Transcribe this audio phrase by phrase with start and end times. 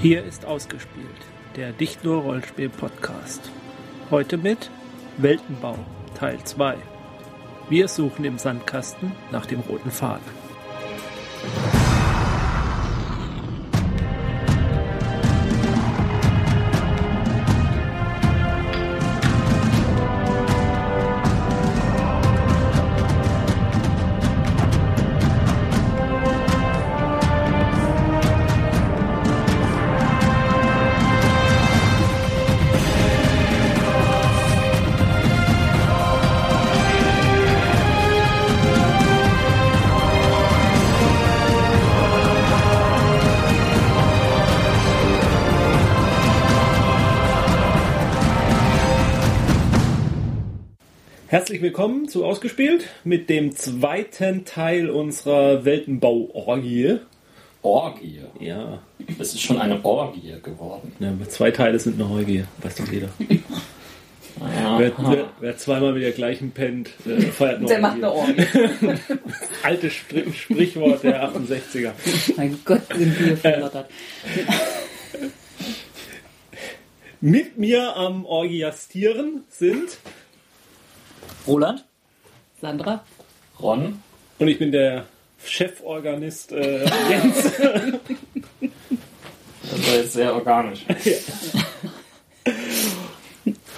[0.00, 1.08] Hier ist ausgespielt,
[1.56, 3.50] der Nicht nur Rollenspiel Podcast.
[4.12, 4.70] Heute mit
[5.16, 5.74] Weltenbau
[6.14, 6.76] Teil 2.
[7.68, 10.47] Wir suchen im Sandkasten nach dem roten Faden.
[51.78, 56.98] Willkommen zu Ausgespielt mit dem zweiten Teil unserer Weltenbau-Orgie.
[57.62, 58.22] Orgie.
[58.40, 58.82] Ja.
[59.20, 60.90] Es ist schon eine Orgie geworden.
[60.98, 63.10] ja, zwei Teile sind eine Orgie, weiß doch jeder.
[64.76, 68.42] Wer, wer, wer zweimal mit der gleichen pennt, äh, feiert eine Der macht eine Orgie.
[69.62, 71.92] Altes Spr Sprichwort der 68er.
[72.36, 73.88] mein Gott, sind wir verlottert.
[77.20, 79.98] Mit mir am Orgiastieren sind
[81.46, 81.84] Roland?
[82.60, 83.04] Sandra?
[83.60, 84.02] Ron,
[84.38, 85.06] und ich bin der
[85.44, 87.42] Cheforganist äh, Jens.
[87.42, 87.60] das
[89.86, 90.84] war jetzt sehr organisch.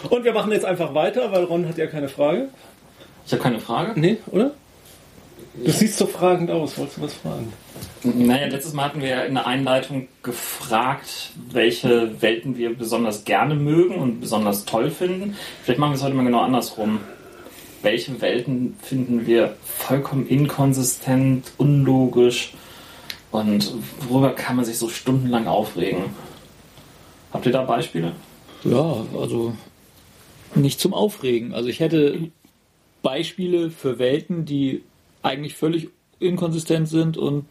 [0.08, 2.48] Und wir machen jetzt einfach weiter, weil Ron hat ja keine Frage.
[3.26, 4.00] Ich habe keine Frage.
[4.00, 4.52] Nee, oder?
[5.54, 6.78] Du siehst so fragend aus.
[6.78, 7.52] Wolltest du was fragen?
[8.02, 13.54] Naja, letztes Mal hatten wir ja in der Einleitung gefragt, welche Welten wir besonders gerne
[13.54, 15.36] mögen und besonders toll finden.
[15.62, 17.00] Vielleicht machen wir es heute mal genau andersrum.
[17.82, 22.52] Welche Welten finden wir vollkommen inkonsistent, unlogisch
[23.30, 23.72] und
[24.08, 26.04] worüber kann man sich so stundenlang aufregen?
[27.32, 28.12] Habt ihr da Beispiele?
[28.64, 29.54] Ja, also
[30.54, 31.54] nicht zum Aufregen.
[31.54, 32.30] Also ich hätte
[33.02, 34.82] Beispiele für Welten, die
[35.22, 35.88] eigentlich völlig
[36.18, 37.46] inkonsistent sind und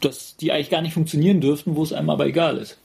[0.00, 2.78] das, die eigentlich gar nicht funktionieren dürften, wo es einem aber egal ist.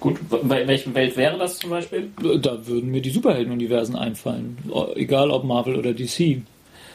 [0.00, 2.10] Gut, wel- welche Welt wäre das zum Beispiel?
[2.40, 4.58] Da würden mir die Superheldenuniversen einfallen.
[4.94, 6.42] Egal ob Marvel oder DC.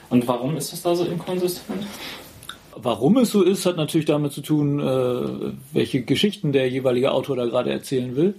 [0.09, 1.83] Und warum ist das da so inkonsistent?
[2.75, 7.35] Warum es so ist, hat natürlich damit zu tun, äh, welche Geschichten der jeweilige Autor
[7.35, 8.35] da gerade erzählen will.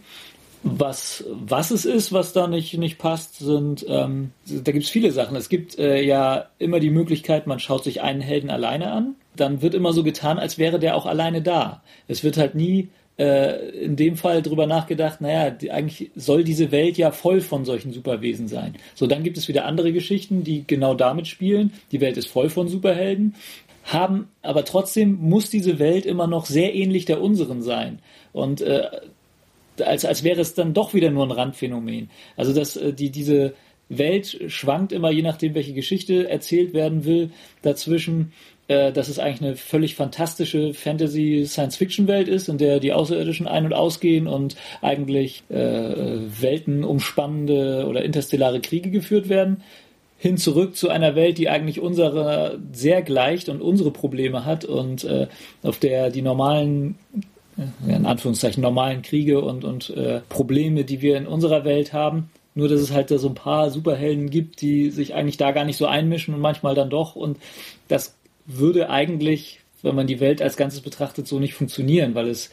[0.65, 5.11] Was, was es ist, was da nicht, nicht passt, sind, ähm, da gibt es viele
[5.11, 5.37] Sachen.
[5.37, 9.61] Es gibt äh, ja immer die Möglichkeit, man schaut sich einen Helden alleine an, dann
[9.61, 11.83] wird immer so getan, als wäre der auch alleine da.
[12.07, 16.73] Es wird halt nie äh, in dem Fall drüber nachgedacht, naja, die, eigentlich soll diese
[16.73, 18.75] Welt ja voll von solchen Superwesen sein.
[18.95, 21.73] So, dann gibt es wieder andere Geschichten, die genau damit spielen.
[21.93, 23.35] Die Welt ist voll von Superhelden
[23.85, 27.99] haben, aber trotzdem muss diese Welt immer noch sehr ähnlich der unseren sein.
[28.33, 28.89] Und äh,
[29.85, 32.11] als, als wäre es dann doch wieder nur ein Randphänomen.
[32.37, 33.55] Also dass äh, die, diese
[33.89, 37.31] Welt schwankt immer, je nachdem, welche Geschichte erzählt werden will,
[37.63, 38.33] dazwischen,
[38.73, 43.75] äh, dass es eigentlich eine völlig fantastische Fantasy-Science-Fiction-Welt ist, in der die Außerirdischen ein- und
[43.75, 49.63] ausgehen und eigentlich äh, weltenumspannende oder interstellare Kriege geführt werden,
[50.17, 55.05] hin zurück zu einer Welt, die eigentlich unserer sehr gleicht und unsere Probleme hat und
[55.05, 55.27] äh,
[55.63, 56.97] auf der die normalen
[57.87, 62.31] ja, in Anführungszeichen normalen Kriege und, und äh, Probleme, die wir in unserer Welt haben.
[62.55, 65.65] Nur, dass es halt da so ein paar Superhelden gibt, die sich eigentlich da gar
[65.65, 67.17] nicht so einmischen und manchmal dann doch.
[67.17, 67.39] Und
[67.89, 68.15] das
[68.47, 72.51] würde eigentlich, wenn man die Welt als Ganzes betrachtet, so nicht funktionieren, weil es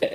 [0.00, 0.08] äh,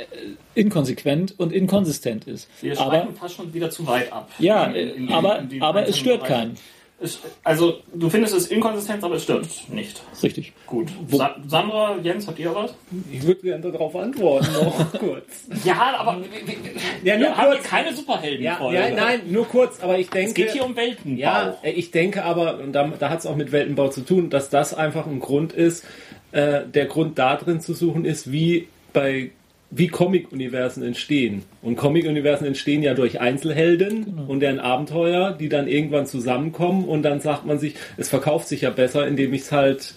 [0.54, 2.48] inkonsequent und inkonsistent ist.
[2.62, 4.30] Wir Aber fast schon wieder zu weit ab.
[4.40, 6.34] ja, In- in- in- aber, aber es stört Bereiche.
[6.34, 6.58] keinen.
[7.04, 10.02] Es, also, du findest es inkonsistent, aber es stört nicht.
[10.22, 10.54] Richtig.
[10.68, 10.90] Gut.
[11.10, 12.76] Sa Sandra, Jens, habt ihr was?
[13.12, 15.26] Ich würde gerne darauf antworten, noch kurz.
[15.64, 16.56] Ja, aber wir, wir,
[17.04, 17.64] Ja, nur wir haben kurz.
[17.64, 18.74] keine Superhelden Ja, voll.
[18.76, 20.30] ja, nein, nur kurz, aber ich denke.
[20.30, 21.20] Es geht hier um Weltenbau.
[21.20, 24.50] Ja, ich denke aber, und da, da hat es auch mit Weltenbau zu tun, dass
[24.52, 25.84] das einfach ein Grund ist,
[26.32, 29.32] äh, der Grund da drin zu suchen ist, wie bei
[29.72, 31.44] wie Comic-Universen entstehen.
[31.62, 37.22] Und Comic-Universen entstehen ja durch Einzelhelden und deren Abenteuer, die dann irgendwann zusammenkommen und dann
[37.22, 39.96] sagt man sich, es verkauft sich ja besser, indem ich es halt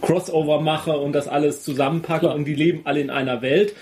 [0.00, 2.34] Crossover mache und das alles zusammenpacke Klar.
[2.34, 3.74] und die leben alle in einer Welt.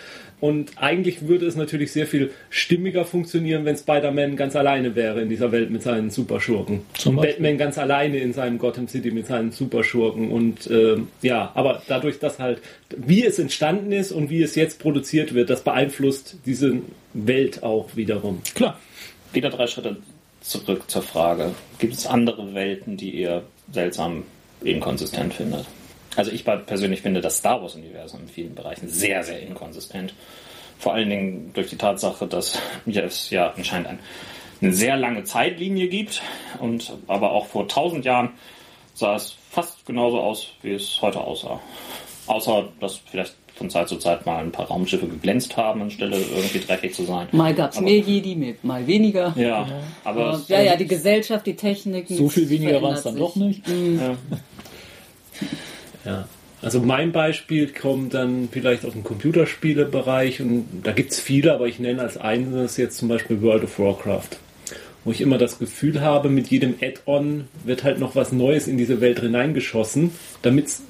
[0.42, 5.28] Und eigentlich würde es natürlich sehr viel stimmiger funktionieren, wenn Spider-Man ganz alleine wäre in
[5.28, 6.80] dieser Welt mit seinen Superschurken.
[6.94, 7.34] Zum Beispiel.
[7.34, 10.32] Batman ganz alleine in seinem Gotham City mit seinen Superschurken.
[10.32, 12.58] Und ähm, ja, aber dadurch, dass halt,
[12.90, 16.78] wie es entstanden ist und wie es jetzt produziert wird, das beeinflusst diese
[17.14, 18.42] Welt auch wiederum.
[18.56, 18.80] Klar.
[19.32, 19.98] Wieder drei Schritte
[20.40, 21.52] zurück zur Frage.
[21.78, 24.24] Gibt es andere Welten, die ihr seltsam
[24.64, 25.66] inkonsistent findet?
[26.16, 30.14] Also ich persönlich finde das Star Wars-Universum in vielen Bereichen sehr, sehr inkonsistent.
[30.78, 33.98] Vor allen Dingen durch die Tatsache, dass es ja anscheinend ein,
[34.60, 36.22] eine sehr lange Zeitlinie gibt
[36.60, 38.30] und aber auch vor tausend Jahren
[38.94, 41.60] sah es fast genauso aus, wie es heute aussah.
[42.26, 46.60] Außer, dass vielleicht von Zeit zu Zeit mal ein paar Raumschiffe geglänzt haben, anstelle irgendwie
[46.60, 47.28] dreckig zu sein.
[47.32, 49.34] Mal gab es mehr Jedi, mal weniger.
[49.36, 49.66] Ja,
[50.04, 52.06] aber Aber, ja, ja, die Gesellschaft, die Technik.
[52.08, 53.22] So viel weniger war es dann sich.
[53.22, 53.66] doch nicht.
[53.66, 54.16] ja.
[56.04, 56.28] Ja.
[56.62, 61.80] Also mein Beispiel kommt dann vielleicht aus dem Computerspielebereich und da gibt's viele, aber ich
[61.80, 64.38] nenne als eines jetzt zum Beispiel World of Warcraft.
[65.04, 68.78] Wo ich immer das Gefühl habe, mit jedem Add-on wird halt noch was Neues in
[68.78, 70.12] diese Welt hineingeschossen,
[70.42, 70.82] damit es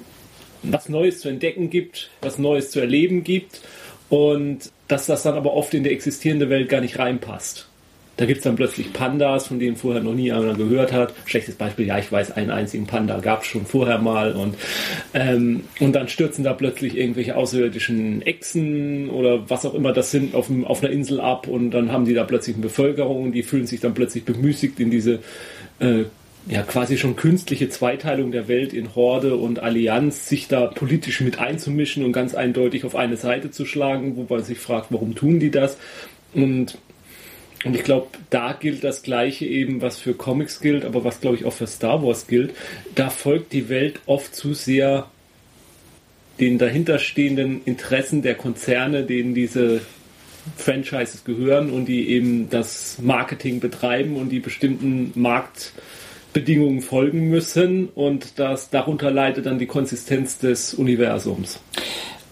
[0.61, 3.61] was Neues zu entdecken gibt, was Neues zu erleben gibt
[4.09, 7.67] und dass das dann aber oft in die existierende Welt gar nicht reinpasst.
[8.15, 11.13] Da gibt's dann plötzlich Pandas, von denen vorher noch nie einer gehört hat.
[11.25, 14.33] Schlechtes Beispiel, ja, ich weiß, einen einzigen Panda gab's schon vorher mal.
[14.33, 14.55] Und,
[15.15, 20.35] ähm, und dann stürzen da plötzlich irgendwelche außerirdischen Echsen oder was auch immer das sind
[20.35, 21.47] auf, dem, auf einer Insel ab.
[21.47, 24.79] Und dann haben die da plötzlich eine Bevölkerung und die fühlen sich dann plötzlich bemüßigt
[24.79, 25.19] in diese
[25.79, 26.03] äh,
[26.47, 31.39] ja quasi schon künstliche Zweiteilung der Welt in Horde und Allianz, sich da politisch mit
[31.39, 35.39] einzumischen und ganz eindeutig auf eine Seite zu schlagen, wo man sich fragt, warum tun
[35.39, 35.77] die das?
[36.33, 36.77] Und
[37.63, 41.37] und ich glaube, da gilt das Gleiche eben, was für Comics gilt, aber was, glaube
[41.37, 42.53] ich, auch für Star Wars gilt.
[42.95, 45.09] Da folgt die Welt oft zu sehr
[46.39, 49.81] den dahinterstehenden Interessen der Konzerne, denen diese
[50.57, 58.39] Franchises gehören und die eben das Marketing betreiben und die bestimmten Marktbedingungen folgen müssen und
[58.39, 61.61] das darunter leidet dann die Konsistenz des Universums.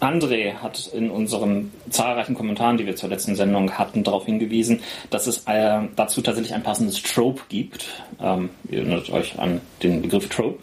[0.01, 4.81] André hat in unseren zahlreichen Kommentaren, die wir zur letzten Sendung hatten, darauf hingewiesen,
[5.11, 7.85] dass es äh, dazu tatsächlich ein passendes Trope gibt.
[8.19, 10.59] Ähm, ihr erinnert euch an den Begriff Trope.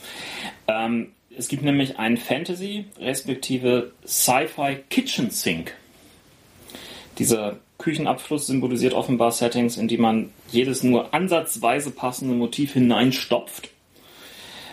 [0.67, 5.73] Ähm, es gibt nämlich einen Fantasy, respektive Sci-Fi Kitchen Sink.
[7.19, 13.71] Dieser Küchenabfluss symbolisiert offenbar Settings, in die man jedes nur ansatzweise passende Motiv hineinstopft.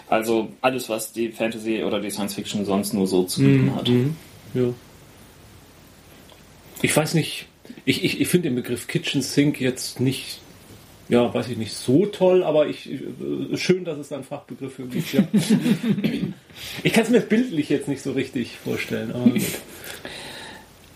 [0.08, 3.88] Also alles, was die Fantasy oder die Science Fiction sonst nur so zu bieten hat.
[4.56, 4.74] Ja.
[6.82, 7.48] Ich weiß nicht,
[7.86, 10.40] ich, ich, ich finde den Begriff Kitchen Sink jetzt nicht,
[11.10, 14.88] ja, weiß ich nicht, so toll, aber ich, äh, schön, dass es einen Fachbegriff für
[14.88, 15.28] gibt, ja.
[16.84, 19.32] ich kann es mir bildlich jetzt nicht so richtig vorstellen, aber.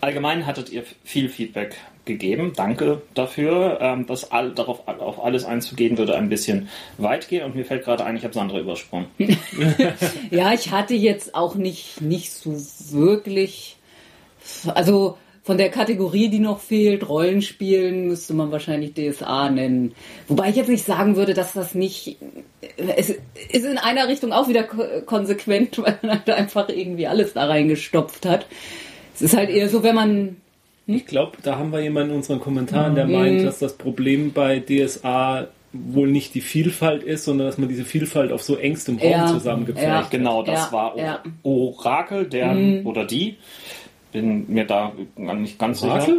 [0.01, 1.75] Allgemein hattet ihr viel Feedback
[2.05, 2.53] gegeben.
[2.55, 3.79] Danke dafür.
[3.81, 7.83] Ähm, das all, darauf auf alles einzugehen würde ein bisschen weit gehen und mir fällt
[7.83, 9.07] gerade ein, ich habe Sandra übersprungen.
[10.31, 12.55] Ja, ich hatte jetzt auch nicht, nicht so
[12.91, 13.77] wirklich,
[14.73, 19.93] also von der Kategorie, die noch fehlt, Rollenspielen, müsste man wahrscheinlich DSA nennen.
[20.27, 22.17] Wobei ich jetzt nicht sagen würde, dass das nicht,
[22.77, 27.33] es ist in einer Richtung auch wieder ko- konsequent, weil man halt einfach irgendwie alles
[27.33, 28.45] da reingestopft hat.
[29.19, 30.37] Es ist halt eher so, wenn man,
[30.85, 34.59] Ich glaube, da haben wir jemanden in unseren Kommentaren, der meint, dass das Problem bei
[34.59, 39.11] DSA wohl nicht die Vielfalt ist, sondern dass man diese Vielfalt auf so engstem Raum
[39.11, 40.03] Ja, zusammengepfercht ja.
[40.03, 40.11] hat.
[40.11, 41.23] Genau, das Ja, war ja.
[41.43, 42.55] Orakel, der
[42.85, 43.35] oder die.
[44.11, 45.93] Bin mir da nicht ganz sicher.
[45.93, 46.15] Orakel?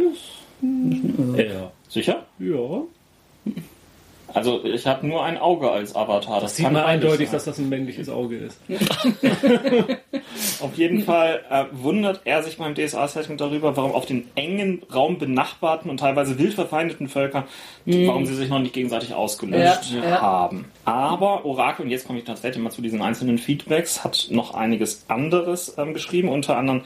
[1.37, 1.71] Ja.
[1.89, 2.25] Sicher?
[2.39, 2.83] Ja.
[4.33, 6.41] Also ich habe nur ein Auge als Avatar.
[6.41, 7.33] Das sieht man eindeutig, sein.
[7.33, 8.59] dass das ein männliches Auge ist.
[10.61, 15.17] Auf jeden Fall äh, wundert er sich beim DSA-Setting darüber, warum auf den engen Raum
[15.17, 17.45] benachbarten und teilweise wild verfeindeten Völker,
[17.85, 20.21] warum sie sich noch nicht gegenseitig ausgelöscht Ja, ja.
[20.21, 20.65] haben.
[20.85, 25.05] Aber Orakel, und jetzt komme ich tatsächlich mal zu diesen einzelnen Feedbacks, hat noch einiges
[25.07, 26.29] anderes ähm, geschrieben.
[26.29, 26.81] Unter anderem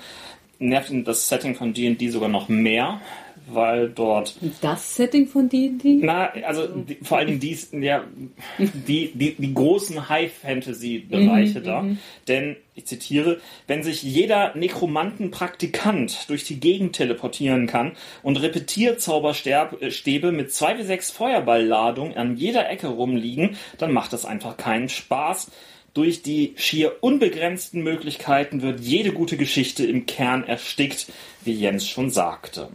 [0.60, 3.00] nervt ihn das Setting von D&D sogar noch mehr,
[3.48, 6.00] weil dort das Setting von D&D?
[6.02, 8.04] na, also die, vor allen Dingen dies, ja,
[8.58, 11.86] die, die, die großen High-Fantasy-Bereiche da.
[12.28, 20.52] Denn, ich zitiere, wenn sich jeder Nekromanten-Praktikant durch die Gegend teleportieren kann und Repetierzauberstäbe mit
[20.52, 25.52] zwei bis sechs Feuerballladungen an jeder Ecke rumliegen, dann macht das einfach keinen Spaß.
[25.94, 31.08] Durch die schier unbegrenzten Möglichkeiten wird jede gute Geschichte im Kern erstickt,
[31.46, 32.68] wie Jens schon sagte.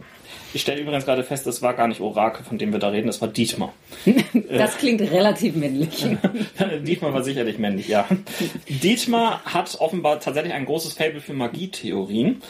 [0.53, 3.07] Ich stelle übrigens gerade fest, es war gar nicht Orakel, von dem wir da reden,
[3.07, 3.73] es war Dietmar.
[4.49, 6.05] Das klingt relativ männlich.
[6.83, 8.05] Dietmar war sicherlich männlich, ja.
[8.67, 12.41] Dietmar hat offenbar tatsächlich ein großes Faible für Magietheorien,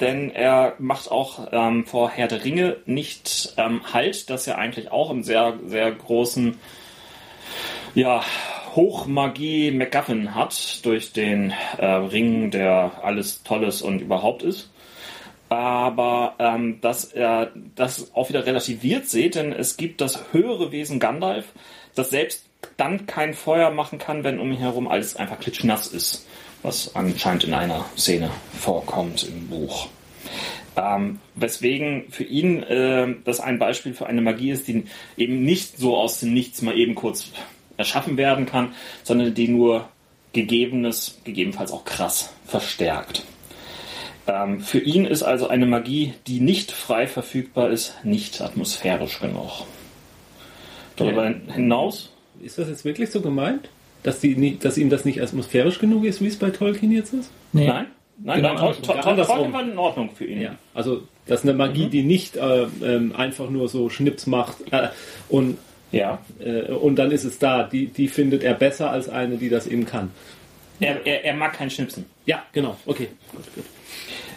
[0.00, 4.92] denn er macht auch ähm, vor Herr der Ringe nicht ähm, Halt, dass er eigentlich
[4.92, 6.56] auch im sehr, sehr großen
[7.94, 8.22] ja,
[8.74, 14.70] Hochmagie MacGuffin hat durch den äh, Ring, der alles Tolles und überhaupt ist.
[15.48, 21.00] Aber ähm, dass er das auch wieder relativiert sieht, denn es gibt das höhere Wesen
[21.00, 21.46] Gandalf,
[21.94, 22.44] das selbst
[22.76, 26.26] dann kein Feuer machen kann, wenn um ihn herum alles einfach klitschnass ist,
[26.62, 29.88] was anscheinend in einer Szene vorkommt im Buch.
[30.76, 34.84] Ähm, weswegen für ihn äh, das ein Beispiel für eine Magie ist, die
[35.16, 37.32] eben nicht so aus dem Nichts mal eben kurz
[37.76, 39.88] erschaffen werden kann, sondern die nur
[40.32, 43.24] Gegebenes, gegebenenfalls auch krass, verstärkt.
[44.28, 49.64] Ähm, für ihn ist also eine Magie, die nicht frei verfügbar ist, nicht atmosphärisch genug.
[50.96, 52.12] Darüber hinaus.
[52.42, 53.68] Ist das jetzt wirklich so gemeint?
[54.02, 57.30] Dass, die dass ihm das nicht atmosphärisch genug ist, wie es bei Tolkien jetzt ist?
[57.52, 57.66] Nee.
[57.66, 57.86] Nein?
[58.20, 60.40] Nein, genau, nein, Tol- Tolkien war in Ordnung für ihn.
[60.40, 61.90] Ja, also das ist eine Magie, Mhm.
[61.90, 64.88] die nicht äh, ähm, einfach nur so Schnips macht äh,
[65.28, 65.56] und,
[65.92, 66.18] Ja.
[66.40, 67.62] äh, und dann ist es da.
[67.62, 70.10] Die, die findet er besser als eine, die das eben kann.
[70.80, 72.06] Er, er, er mag kein Schnipsen.
[72.26, 72.76] Ja, genau.
[72.86, 73.08] Okay.
[73.32, 73.64] Gut, gut.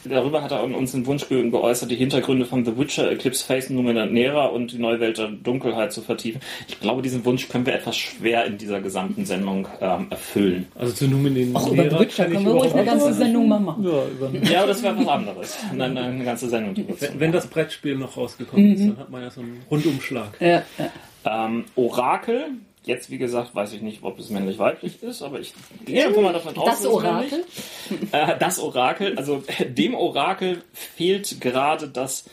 [0.05, 3.69] Darüber hat er uns den Wunsch ge- geäußert, die Hintergründe von The Witcher, Eclipse Face
[3.69, 6.41] Numenera und die neue Welt der Dunkelheit zu vertiefen.
[6.67, 10.67] Ich glaube, diesen Wunsch können wir etwas schwer in dieser gesamten Sendung ähm, erfüllen.
[10.75, 13.83] Also zu Numenera Auch über The Witcher können wir ruhig eine ganze Sendung mal machen.
[13.83, 15.57] Ja, über Ja, aber das wäre was anderes.
[15.71, 19.21] Eine, eine ganze Sendung drüber Wenn, wenn das Brettspiel noch rausgekommen ist, dann hat man
[19.21, 20.29] ja so einen Rundumschlag.
[20.39, 21.45] Ja, ja.
[21.45, 22.45] Ähm, Orakel,
[22.83, 25.53] jetzt wie gesagt, weiß ich nicht, ob es männlich-weiblich ist, aber ich
[25.85, 27.45] gehe einfach mal davon aus, Das dass es männlich Orakel?
[28.11, 32.25] Äh, das Orakel, also dem Orakel fehlt gerade das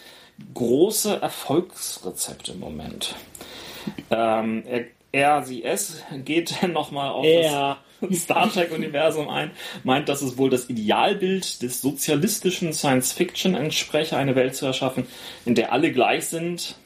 [0.54, 3.14] große Erfolgsrezept im Moment.
[4.10, 7.78] Ähm, er, er, sie, es geht nochmal auf Er.
[8.00, 9.50] das Star Trek-Universum ein,
[9.82, 15.06] meint, dass es wohl das Idealbild des sozialistischen Science-Fiction entspreche, eine Welt zu erschaffen,
[15.44, 16.76] in der alle gleich sind.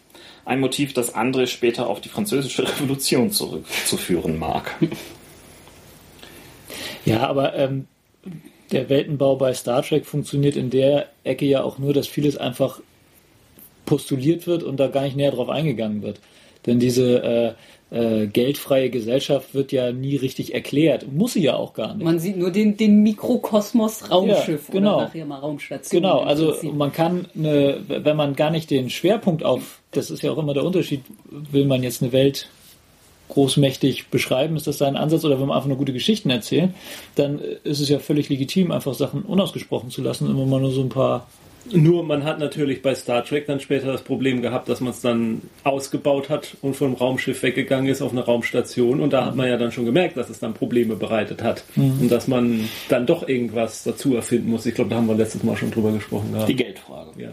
[0.45, 4.77] Ein Motiv, das André später auf die französische Revolution zurückzuführen mag.
[7.05, 7.87] Ja, aber ähm,
[8.71, 12.81] der Weltenbau bei Star Trek funktioniert in der Ecke ja auch nur, dass vieles einfach
[13.85, 16.21] postuliert wird und da gar nicht näher drauf eingegangen wird.
[16.67, 17.55] Denn diese äh,
[17.93, 21.13] äh, geldfreie Gesellschaft wird ja nie richtig erklärt.
[21.13, 22.05] Muss sie ja auch gar nicht.
[22.05, 24.97] Man sieht nur den, den Mikrokosmos Raumschiff Ja, genau.
[24.97, 26.01] oder nachher mal Raumstation.
[26.01, 30.33] Genau, also man kann, eine, wenn man gar nicht den Schwerpunkt auf, das ist ja
[30.33, 32.49] auch immer der Unterschied, will man jetzt eine Welt
[33.29, 36.75] großmächtig beschreiben, ist das sein Ansatz, oder will man einfach nur gute Geschichten erzählen,
[37.15, 40.81] dann ist es ja völlig legitim, einfach Sachen unausgesprochen zu lassen, immer mal nur so
[40.81, 41.27] ein paar
[41.71, 45.01] Nur man hat natürlich bei Star Trek dann später das Problem gehabt, dass man es
[45.01, 49.49] dann ausgebaut hat und vom Raumschiff weggegangen ist auf eine Raumstation und da hat man
[49.49, 53.29] ja dann schon gemerkt, dass es dann Probleme bereitet hat und dass man dann doch
[53.29, 54.67] irgendwas dazu erfinden muss.
[54.67, 56.49] Ich glaube, da haben wir letztes Mal schon drüber gesprochen gehabt.
[56.49, 57.29] Die Geldfrage Ja.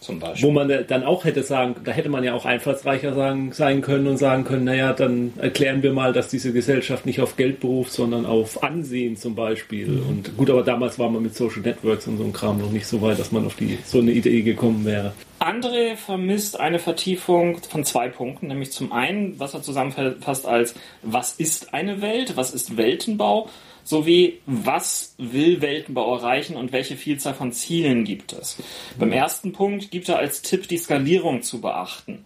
[0.00, 0.48] zum Beispiel.
[0.48, 4.06] Wo man dann auch hätte sagen, da hätte man ja auch einfallsreicher sagen, sein können
[4.06, 7.92] und sagen können, naja, dann erklären wir mal, dass diese Gesellschaft nicht auf Geld beruft,
[7.92, 10.00] sondern auf Ansehen zum Beispiel.
[10.08, 12.86] Und gut, aber damals war man mit Social Networks und so einem Kram noch nicht
[12.86, 15.12] so weit, dass man auf die so eine Idee gekommen wäre.
[15.38, 21.32] André vermisst eine Vertiefung von zwei Punkten, nämlich zum einen, was er zusammenfasst als was
[21.32, 23.50] ist eine Welt, was ist Weltenbau,
[23.84, 28.56] sowie was will Weltenbau erreichen und welche Vielzahl von Zielen gibt es.
[28.98, 32.24] Beim ersten Punkt gibt er als Tipp die Skalierung zu beachten.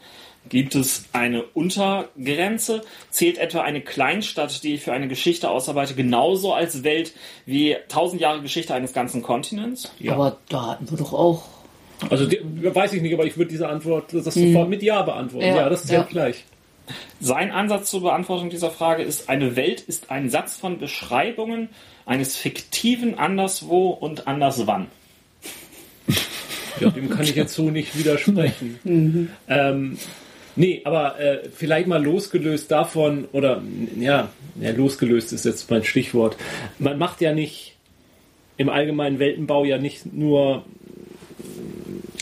[0.48, 2.82] Gibt es eine Untergrenze?
[3.10, 7.12] Zählt etwa eine Kleinstadt, die ich für eine Geschichte ausarbeite, genauso als Welt
[7.46, 9.92] wie tausend Jahre Geschichte eines ganzen Kontinents?
[9.98, 10.14] Ja.
[10.14, 11.42] Aber da hatten wir doch auch.
[12.10, 15.46] Also die, weiß ich nicht, aber ich würde diese Antwort das sofort mit Ja beantworten.
[15.46, 16.06] Ja, Ja, das ist ja, ja.
[16.06, 16.44] gleich.
[17.20, 21.68] Sein Ansatz zur Beantwortung dieser Frage ist, eine Welt ist ein Satz von Beschreibungen
[22.06, 24.86] eines fiktiven Anderswo und Anderswann.
[26.80, 28.78] Ja, dem kann ich jetzt so nicht widersprechen.
[29.48, 29.98] Ähm,
[30.58, 33.62] nee, aber äh, vielleicht mal losgelöst davon, oder
[33.98, 34.28] ja,
[34.60, 36.36] ja, losgelöst ist jetzt mein Stichwort.
[36.78, 37.76] Man macht ja nicht
[38.56, 40.64] im allgemeinen Weltenbau ja nicht nur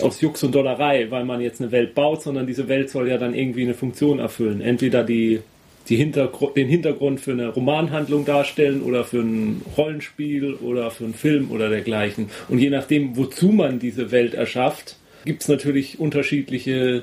[0.00, 3.18] aus Jux und Dollerei, weil man jetzt eine Welt baut, sondern diese Welt soll ja
[3.18, 4.60] dann irgendwie eine Funktion erfüllen.
[4.60, 5.40] Entweder die,
[5.88, 11.14] die Hintergru den Hintergrund für eine Romanhandlung darstellen oder für ein Rollenspiel oder für einen
[11.14, 12.28] Film oder dergleichen.
[12.48, 17.02] Und je nachdem, wozu man diese Welt erschafft, gibt es natürlich unterschiedliche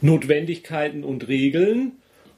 [0.00, 1.92] Notwendigkeiten und Regeln.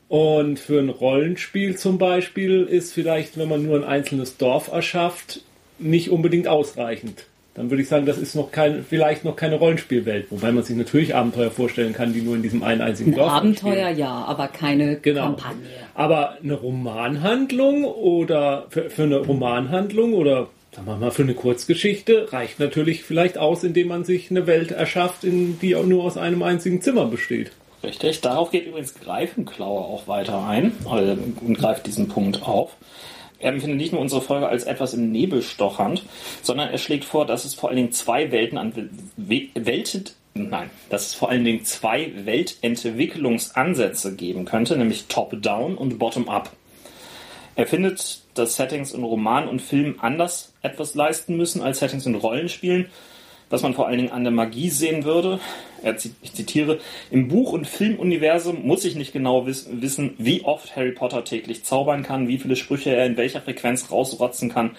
[0.08, 5.40] Und für ein Rollenspiel zum Beispiel ist vielleicht, wenn man nur ein einzelnes Dorf erschafft,
[5.78, 7.26] nicht unbedingt ausreichend.
[7.54, 10.76] Dann würde ich sagen, das ist noch kein, vielleicht noch keine Rollenspielwelt, wobei man sich
[10.76, 13.98] natürlich Abenteuer vorstellen kann, die nur in diesem einen einzigen Ein Dorf Abenteuer entstehen.
[13.98, 15.22] ja, aber keine Genau.
[15.26, 15.66] Kampagne.
[15.94, 22.32] Aber eine Romanhandlung oder für, für eine Romanhandlung oder sagen wir mal für eine Kurzgeschichte
[22.32, 26.16] reicht natürlich vielleicht aus, indem man sich eine Welt erschafft, in die auch nur aus
[26.16, 27.52] einem einzigen Zimmer besteht.
[27.82, 28.20] Richtig.
[28.20, 32.76] Darauf geht übrigens Greifenklaue auch weiter ein äh, und greift diesen Punkt auf.
[33.38, 36.02] Er empfindet nicht nur unsere Folge als etwas im Nebel stochernd,
[36.42, 39.48] sondern er schlägt vor, dass es vor allen Dingen zwei Welten an We-
[40.34, 46.50] Nein, dass es vor allen Dingen zwei Weltentwicklungsansätze geben könnte, nämlich Top-Down und Bottom-Up.
[47.56, 52.14] Er findet, dass Settings in Roman und Film anders etwas leisten müssen als Settings in
[52.14, 52.90] Rollenspielen.
[53.50, 55.40] was man vor allen Dingen an der Magie sehen würde.
[56.22, 56.78] Ich zitiere,
[57.10, 62.04] im Buch- und Filmuniversum muss ich nicht genau wissen, wie oft Harry Potter täglich zaubern
[62.04, 64.76] kann, wie viele Sprüche er in welcher Frequenz rausrotzen kann.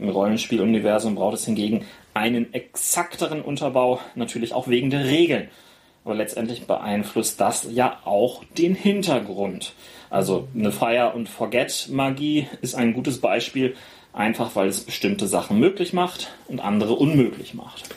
[0.00, 5.48] Im Rollenspieluniversum braucht es hingegen einen exakteren Unterbau, natürlich auch wegen der Regeln.
[6.04, 9.74] Aber letztendlich beeinflusst das ja auch den Hintergrund.
[10.10, 13.76] Also eine Fire- und Forget-Magie ist ein gutes Beispiel,
[14.18, 17.88] einfach weil es bestimmte Sachen möglich macht und andere unmöglich macht.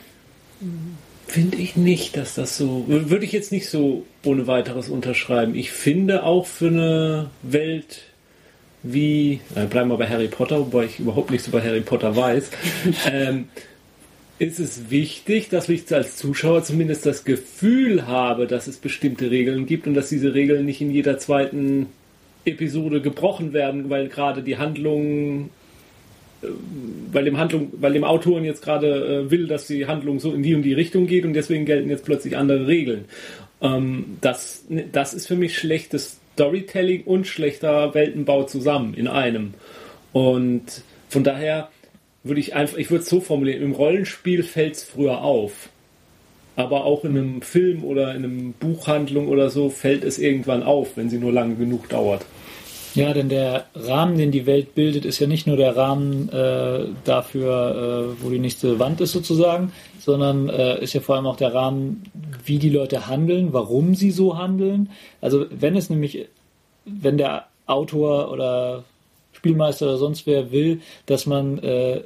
[1.28, 2.86] Finde ich nicht, dass das so.
[2.88, 5.56] Würde ich jetzt nicht so ohne weiteres unterschreiben.
[5.56, 8.04] Ich finde auch für eine Welt
[8.84, 9.40] wie.
[9.56, 12.52] Äh, bleiben wir bei Harry Potter, wobei ich überhaupt nichts über Harry Potter weiß.
[13.12, 13.48] ähm,
[14.38, 19.66] ist es wichtig, dass ich als Zuschauer zumindest das Gefühl habe, dass es bestimmte Regeln
[19.66, 21.88] gibt und dass diese Regeln nicht in jeder zweiten
[22.44, 25.52] Episode gebrochen werden, weil gerade die Handlung,
[27.12, 30.44] weil dem Handlung, weil dem Autoren jetzt gerade äh, will, dass die Handlung so in
[30.44, 33.06] die und die Richtung geht und deswegen gelten jetzt plötzlich andere Regeln.
[33.62, 39.54] Ähm, das, das ist für mich schlechtes Storytelling und schlechter Weltenbau zusammen in einem.
[40.14, 41.70] Und von daher
[42.24, 45.70] würde ich einfach, ich würde es so formulieren, im Rollenspiel fällt es früher auf.
[46.56, 50.98] Aber auch in einem Film oder in einem Buchhandlung oder so fällt es irgendwann auf,
[50.98, 52.26] wenn sie nur lange genug dauert.
[52.94, 56.88] Ja, denn der Rahmen, den die Welt bildet, ist ja nicht nur der Rahmen äh,
[57.06, 61.38] dafür, äh, wo die nächste Wand ist sozusagen, sondern äh, ist ja vor allem auch
[61.38, 62.04] der Rahmen,
[62.44, 64.90] wie die Leute handeln, warum sie so handeln.
[65.22, 66.28] Also wenn es nämlich,
[66.86, 68.84] wenn der Autor oder
[69.32, 72.02] Spielmeister oder sonst wer will, dass man äh,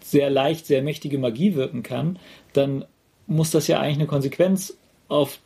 [0.00, 2.18] sehr leicht, sehr mächtige Magie wirken kann,
[2.52, 2.84] dann
[3.26, 4.76] muss das ja eigentlich eine Konsequenz
[5.08, 5.38] auf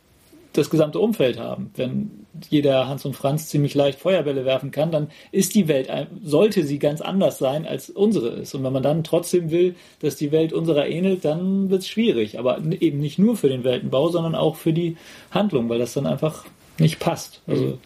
[0.53, 1.71] das gesamte Umfeld haben.
[1.75, 5.89] Wenn jeder Hans und Franz ziemlich leicht Feuerbälle werfen kann, dann ist die Welt,
[6.23, 8.53] sollte sie ganz anders sein, als unsere ist.
[8.53, 12.39] Und wenn man dann trotzdem will, dass die Welt unserer ähnelt, dann wird es schwierig.
[12.39, 14.97] Aber eben nicht nur für den Weltenbau, sondern auch für die
[15.31, 16.45] Handlung, weil das dann einfach
[16.77, 17.41] nicht passt.
[17.47, 17.79] Also, mhm.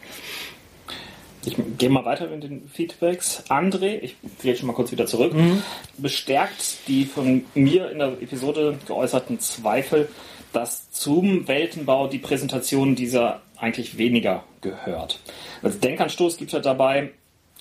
[1.48, 3.44] Ich gehe mal weiter mit den Feedbacks.
[3.48, 5.64] André, ich gehe schon mal kurz wieder zurück, mhm.
[5.98, 10.10] bestärkt die von mir in der Episode geäußerten Zweifel,
[10.54, 15.20] dass zum Weltenbau die Präsentation dieser eigentlich weniger gehört.
[15.62, 17.12] Als Denkanstoß gibt er dabei,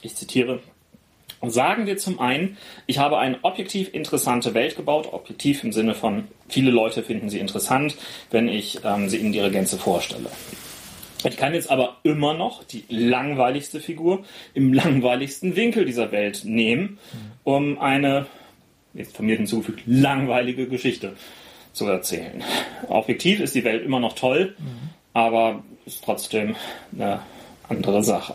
[0.02, 0.60] ich zitiere,
[1.42, 6.24] Sagen wir zum einen, ich habe eine objektiv interessante Welt gebaut, objektiv im Sinne von,
[6.48, 7.96] viele Leute finden sie interessant,
[8.30, 10.30] wenn ich ähm, sie in ihrer Gänze vorstelle.
[11.24, 16.98] Ich kann jetzt aber immer noch die langweiligste Figur im langweiligsten Winkel dieser Welt nehmen,
[17.44, 18.26] um eine,
[18.94, 21.16] jetzt von mir hinzugefügt, langweilige Geschichte
[21.76, 22.42] zu erzählen.
[22.88, 24.56] Objektiv ist die Welt immer noch toll,
[25.12, 26.56] aber ist trotzdem
[26.92, 27.20] eine
[27.68, 28.34] andere Sache.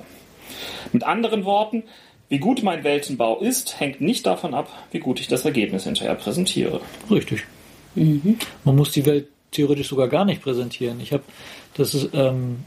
[0.94, 1.84] Mit anderen Worten,
[2.30, 6.16] wie gut mein Weltenbau ist, hängt nicht davon ab, wie gut ich das Ergebnis hinterher
[6.16, 6.82] präsentiere.
[7.10, 7.44] Richtig.
[7.96, 8.38] Mhm.
[8.64, 11.00] Man muss die Welt theoretisch sogar gar nicht präsentieren.
[11.02, 11.24] Ich habe
[11.74, 12.66] das ist ähm,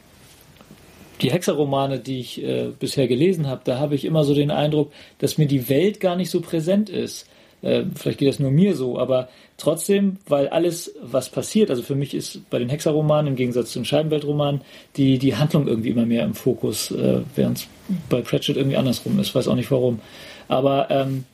[1.21, 4.93] die Hexerromane, die ich äh, bisher gelesen habe, da habe ich immer so den Eindruck,
[5.19, 7.29] dass mir die Welt gar nicht so präsent ist.
[7.65, 11.95] Äh, vielleicht geht das nur mir so, aber trotzdem, weil alles, was passiert, also für
[11.95, 14.61] mich ist bei den Hexerromanen im Gegensatz zu den Scheibenweltromanen
[14.97, 17.69] die, die Handlung irgendwie immer mehr im Fokus, äh, während es
[18.09, 20.01] bei Pratchett irgendwie andersrum ist, weiß auch nicht warum.
[20.49, 21.25] Aber ähm,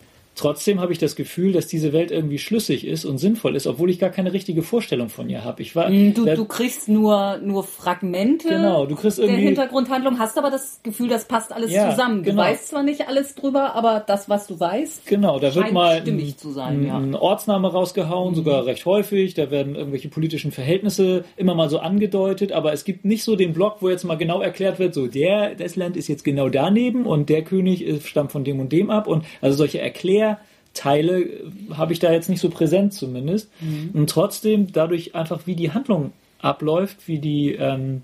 [0.41, 3.91] Trotzdem habe ich das Gefühl, dass diese Welt irgendwie schlüssig ist und sinnvoll ist, obwohl
[3.91, 5.61] ich gar keine richtige Vorstellung von ihr habe.
[5.61, 10.19] Ich war, mm, du, du kriegst nur, nur Fragmente genau, du kriegst irgendwie, der Hintergrundhandlung,
[10.19, 12.23] hast aber das Gefühl, das passt alles ja, zusammen.
[12.23, 12.41] Du genau.
[12.41, 16.35] weißt zwar nicht alles drüber, aber das, was du weißt, genau, da wird mal ein,
[16.39, 16.97] sein, ja.
[16.97, 18.37] ein, Ortsname rausgehauen, mhm.
[18.37, 19.35] sogar recht häufig.
[19.35, 23.53] Da werden irgendwelche politischen Verhältnisse immer mal so angedeutet, aber es gibt nicht so den
[23.53, 27.05] Block, wo jetzt mal genau erklärt wird, so der, das Land ist jetzt genau daneben
[27.05, 30.30] und der König stammt von dem und dem ab und also solche Erklär
[30.75, 31.27] Teile
[31.73, 33.51] habe ich da jetzt nicht so präsent zumindest.
[33.61, 33.91] Mhm.
[33.93, 38.03] Und trotzdem, dadurch einfach, wie die Handlung abläuft, wie die ähm,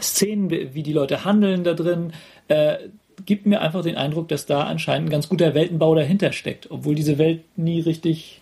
[0.00, 2.12] Szenen, wie die Leute handeln da drin,
[2.48, 2.76] äh,
[3.24, 6.94] gibt mir einfach den Eindruck, dass da anscheinend ein ganz guter Weltenbau dahinter steckt, obwohl
[6.94, 8.40] diese Welt nie richtig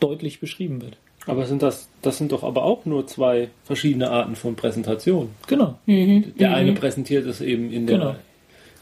[0.00, 0.96] deutlich beschrieben wird.
[1.26, 5.30] Aber sind das, das sind doch aber auch nur zwei verschiedene Arten von Präsentation.
[5.46, 5.78] Genau.
[5.86, 6.34] Mhm.
[6.38, 6.76] Der eine mhm.
[6.76, 8.14] präsentiert es eben in der, genau.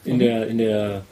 [0.05, 1.03] in der, in der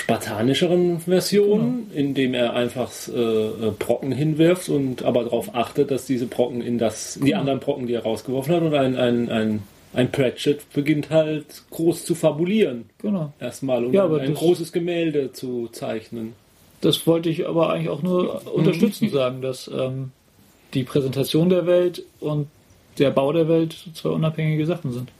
[0.00, 1.94] spartanischeren Version, genau.
[1.94, 6.78] indem er einfach äh, äh, Brocken hinwirft und aber darauf achtet, dass diese Brocken in
[6.78, 7.40] das in die genau.
[7.40, 12.06] anderen Brocken, die er rausgeworfen hat, und ein, ein, ein, ein Pratchett beginnt halt groß
[12.06, 12.86] zu fabulieren.
[13.02, 13.32] Genau.
[13.38, 16.32] Erstmal, um ja, ein, großes Gemälde zu zeichnen.
[16.80, 20.12] Das wollte ich aber eigentlich auch nur unterstützend sagen, dass ähm,
[20.72, 22.48] die Präsentation der Welt und
[22.98, 25.10] der Bau der Welt zwei unabhängige Sachen sind.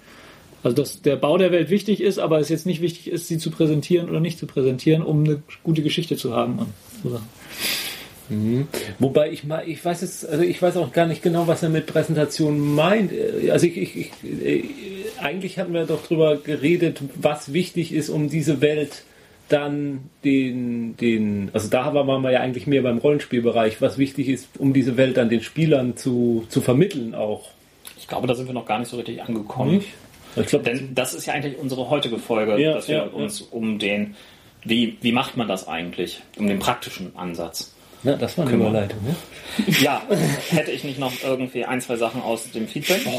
[0.63, 3.39] Also dass der Bau der Welt wichtig ist, aber es jetzt nicht wichtig ist, sie
[3.39, 6.59] zu präsentieren oder nicht zu präsentieren, um eine gute Geschichte zu haben.
[6.59, 6.69] Und
[7.03, 7.21] so.
[9.01, 11.69] Wobei ich mal, ich weiß jetzt, also ich weiß auch gar nicht genau, was er
[11.69, 13.13] mit Präsentation meint.
[13.51, 14.11] Also ich, ich, ich
[14.45, 14.65] äh,
[15.21, 19.03] eigentlich hatten wir doch drüber geredet, was wichtig ist, um diese Welt
[19.49, 24.49] dann den, den, also da waren wir ja eigentlich mehr beim Rollenspielbereich, was wichtig ist,
[24.59, 27.49] um diese Welt dann den Spielern zu, zu vermitteln auch.
[27.99, 29.79] Ich glaube, da sind wir noch gar nicht so richtig angekommen.
[29.79, 29.89] Nicht?
[30.37, 33.41] Ich glaube, Denn das ist ja eigentlich unsere heutige Folge, Ja, dass wir ja, uns
[33.41, 34.15] um den,
[34.65, 37.75] wie, wie macht man das eigentlich, um den praktischen Ansatz.
[38.03, 38.69] ja, das war eine Kümmern.
[38.71, 39.01] Überleitung.
[39.05, 39.15] Ne?
[39.81, 40.03] Ja,
[40.51, 43.01] hätte ich nicht noch irgendwie ein, zwei Sachen aus dem Feedback?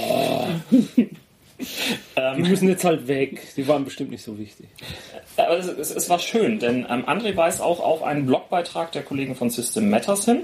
[2.37, 3.39] Die müssen jetzt halt weg.
[3.55, 4.67] Die waren bestimmt nicht so wichtig.
[5.37, 9.03] Aber es, es, es war schön, denn ähm, André weist auch auf einen Blogbeitrag der
[9.03, 10.41] Kollegen von System Matters hin.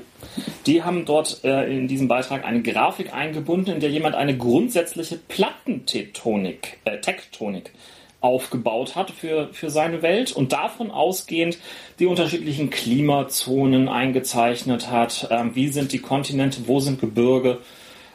[0.67, 5.17] Die haben dort äh, in diesem Beitrag eine Grafik eingebunden, in der jemand eine grundsätzliche
[5.17, 7.71] Plattentektonik äh, Tektonik
[8.19, 11.57] aufgebaut hat für, für seine Welt und davon ausgehend
[11.99, 15.27] die unterschiedlichen Klimazonen eingezeichnet hat.
[15.31, 17.59] Ähm, wie sind die Kontinente, wo sind Gebirge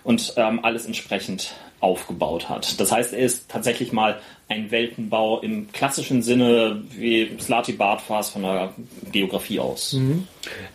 [0.05, 2.79] und ähm, alles entsprechend aufgebaut hat.
[2.81, 8.43] Das heißt, er ist tatsächlich mal ein Weltenbau im klassischen Sinne, wie Slati Bartfas von
[8.43, 8.73] der
[9.11, 9.95] Geografie aus.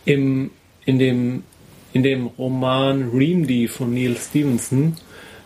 [0.04, 0.50] Im,
[0.84, 1.44] in, dem,
[1.92, 4.96] in dem Roman Reamdy von Neil Stevenson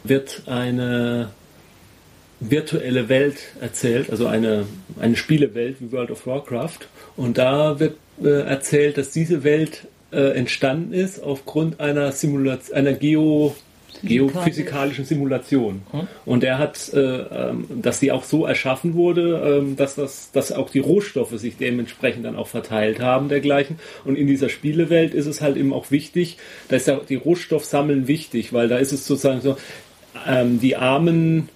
[0.04, 1.30] wird eine
[2.40, 4.66] virtuelle Welt erzählt, also eine,
[5.00, 6.88] eine Spielewelt wie World of Warcraft.
[7.16, 12.94] Und da wird äh, erzählt, dass diese Welt äh, entstanden ist aufgrund einer Simulation, einer
[12.94, 13.54] Geo
[14.02, 15.82] geophysikalischen Simulation.
[16.24, 20.52] Und er hat, äh, ähm, dass sie auch so erschaffen wurde, ähm, dass, das, dass
[20.52, 23.78] auch die Rohstoffe sich dementsprechend dann auch verteilt haben, dergleichen.
[24.04, 26.38] Und in dieser Spielewelt ist es halt eben auch wichtig,
[26.68, 29.56] da ist ja die Rohstoffsammeln wichtig, weil da ist es sozusagen so,
[30.26, 31.48] ähm, die armen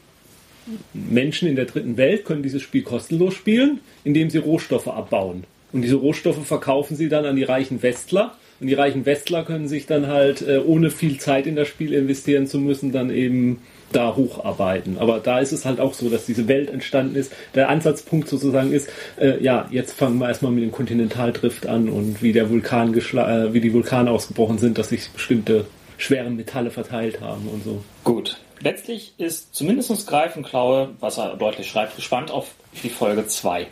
[0.92, 5.44] Menschen in der dritten Welt können dieses Spiel kostenlos spielen, indem sie Rohstoffe abbauen.
[5.72, 8.37] Und diese Rohstoffe verkaufen sie dann an die reichen Westler.
[8.60, 11.92] Und die reichen Westler können sich dann halt, äh, ohne viel Zeit in das Spiel
[11.92, 13.60] investieren zu müssen, dann eben
[13.92, 14.98] da hocharbeiten.
[14.98, 17.32] Aber da ist es halt auch so, dass diese Welt entstanden ist.
[17.54, 18.88] Der Ansatzpunkt sozusagen ist,
[19.18, 23.46] äh, ja, jetzt fangen wir erstmal mit dem Kontinentaldrift an und wie der Vulkan geschla
[23.46, 25.66] äh, wie die Vulkane ausgebrochen sind, dass sich bestimmte
[25.98, 27.82] schweren Metalle verteilt haben und so.
[28.04, 28.38] Gut.
[28.60, 33.66] Letztlich ist zumindest Greifenklaue, was er deutlich schreibt, gespannt auf die Folge 2.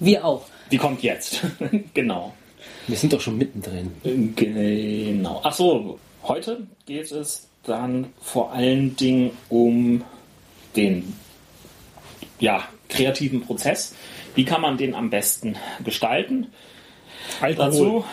[0.00, 0.44] Wir auch.
[0.70, 1.42] Die kommt jetzt.
[1.94, 2.34] genau.
[2.88, 3.92] Wir sind doch schon mittendrin.
[4.36, 5.40] Genau.
[5.44, 10.02] Ach so, heute geht es dann vor allen Dingen um
[10.74, 11.14] den
[12.40, 13.94] ja, kreativen Prozess.
[14.34, 16.48] Wie kann man den am besten gestalten?
[17.40, 18.04] Dazu,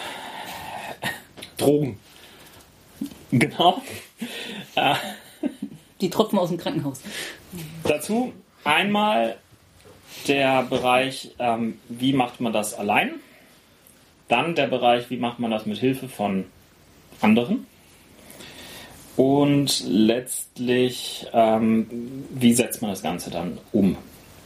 [1.58, 2.00] Drogen.
[3.32, 3.82] genau,
[6.02, 7.02] Die Tropfen aus dem Krankenhaus.
[7.84, 9.38] dazu einmal
[10.28, 13.16] der Bereich, ähm, wie macht man das allein?
[14.30, 16.46] Dann der Bereich, wie macht man das mit Hilfe von
[17.20, 17.68] anderen?
[19.18, 21.88] Und letztlich, ähm,
[22.30, 23.98] wie setzt man das Ganze dann um?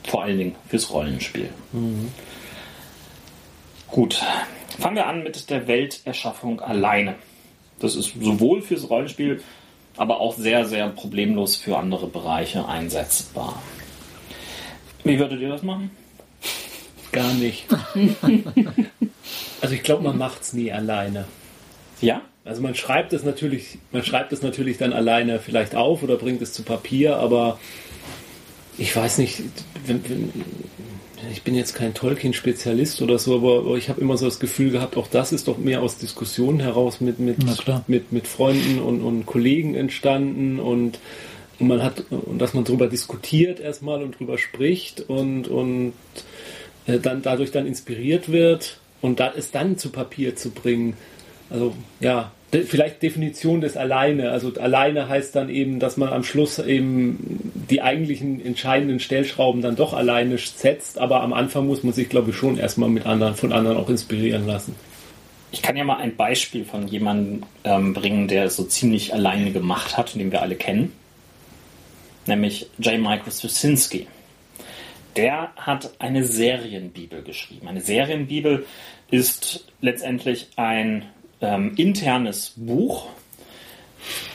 [0.03, 1.49] Vor allen Dingen fürs Rollenspiel.
[3.87, 4.21] Gut,
[4.79, 7.15] fangen wir an mit der Welterschaffung alleine.
[7.79, 9.43] Das ist sowohl fürs Rollenspiel,
[9.97, 13.61] aber auch sehr, sehr problemlos für andere Bereiche einsetzbar.
[15.03, 15.91] Wie würdet ihr das machen?
[17.11, 17.67] Gar nicht.
[19.63, 21.23] also ich glaube, man macht es nie alleine.
[22.01, 22.21] Ja?
[22.43, 26.41] Also man schreibt es natürlich, man schreibt es natürlich dann alleine vielleicht auf oder bringt
[26.41, 27.59] es zu Papier, aber
[28.77, 29.41] ich weiß nicht,
[29.85, 30.33] wenn, wenn,
[31.31, 34.97] ich bin jetzt kein Tolkien-Spezialist oder so, aber, ich habe immer so das Gefühl gehabt,
[34.97, 37.37] auch das ist doch mehr aus Diskussionen heraus mit, mit,
[37.87, 40.99] mit, mit Freunden und, und Kollegen entstanden und,
[41.59, 45.93] und man hat, und dass man darüber diskutiert erstmal und drüber spricht und, und
[46.85, 50.95] äh, dann dadurch dann inspiriert wird und da, es dann zu Papier zu bringen.
[51.49, 54.31] Also ja, de, vielleicht Definition des Alleine.
[54.31, 59.75] Also alleine heißt dann eben, dass man am Schluss eben die eigentlichen entscheidenden Stellschrauben dann
[59.75, 63.35] doch alleine setzt, aber am Anfang muss man sich, glaube ich, schon erstmal mit anderen,
[63.35, 64.73] von anderen auch inspirieren lassen.
[65.51, 69.51] Ich kann ja mal ein Beispiel von jemandem ähm, bringen, der es so ziemlich alleine
[69.51, 70.93] gemacht hat den wir alle kennen.
[72.25, 72.99] Nämlich J.
[72.99, 74.07] Michael Straczynski.
[75.15, 77.67] Der hat eine Serienbibel geschrieben.
[77.67, 78.65] Eine Serienbibel
[79.11, 81.05] ist letztendlich ein
[81.41, 83.07] ähm, internes Buch,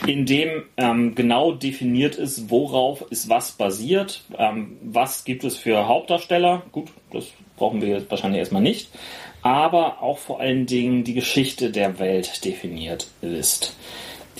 [0.07, 5.89] in dem ähm, genau definiert ist, worauf ist was basiert, ähm, was gibt es für
[5.89, 6.63] Hauptdarsteller.
[6.73, 8.89] Gut, das brauchen wir jetzt wahrscheinlich erstmal nicht.
[9.43, 13.77] Aber auch vor allen Dingen die Geschichte der Welt definiert ist.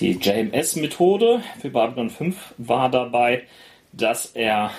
[0.01, 3.43] Die JMS-Methode für Babylon 5 war dabei,
[3.93, 4.71] dass er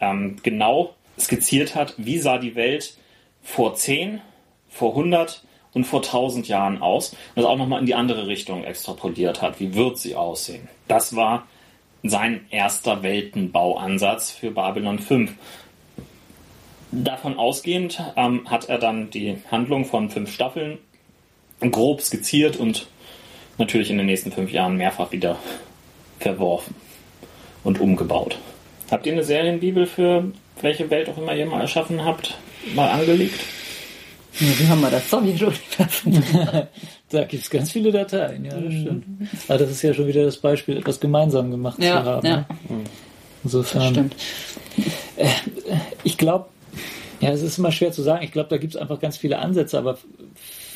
[0.00, 2.96] ähm, genau skizziert hat, wie sah die Welt
[3.42, 4.20] vor 10,
[4.68, 5.42] vor 100
[5.74, 9.60] und vor tausend Jahren aus und das auch nochmal in die andere Richtung extrapoliert hat.
[9.60, 10.68] Wie wird sie aussehen?
[10.88, 11.46] Das war
[12.02, 15.32] sein erster Weltenbauansatz für Babylon 5.
[16.90, 20.78] Davon ausgehend ähm, hat er dann die Handlung von fünf Staffeln
[21.60, 22.86] grob skizziert und
[23.56, 25.38] natürlich in den nächsten fünf Jahren mehrfach wieder
[26.18, 26.74] verworfen
[27.64, 28.38] und umgebaut.
[28.90, 32.36] Habt ihr eine Serienbibel für welche Welt auch immer ihr mal erschaffen habt,
[32.74, 33.38] mal angelegt?
[34.40, 36.22] Ja, wie haben wir das Sowjetuniversum?
[37.10, 39.04] da gibt es ganz viele Dateien, ja, das stimmt.
[39.48, 42.26] Aber das ist ja schon wieder das Beispiel, etwas gemeinsam gemacht Ja, zu haben.
[42.26, 42.36] ja.
[42.36, 42.46] ne?
[43.44, 43.92] Insofern.
[43.92, 44.16] Stimmt.
[46.04, 46.46] Ich glaube,
[47.20, 48.24] ja, es ist immer schwer zu sagen.
[48.24, 49.98] Ich glaube, da gibt es einfach ganz viele Ansätze, aber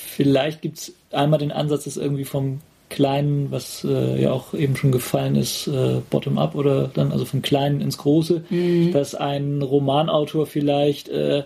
[0.06, 4.76] vielleicht gibt es einmal den Ansatz, das irgendwie vom Kleinen, was äh, ja auch eben
[4.76, 8.44] schon gefallen ist, äh, bottom-up oder dann also vom Kleinen ins Große,
[8.92, 11.42] dass ein Romanautor vielleicht äh,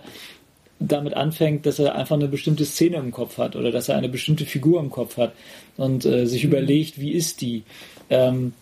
[0.81, 4.09] damit anfängt, dass er einfach eine bestimmte Szene im Kopf hat oder dass er eine
[4.09, 5.33] bestimmte Figur im Kopf hat
[5.77, 7.63] und äh, sich überlegt, wie ist die.
[8.09, 8.53] Ähm,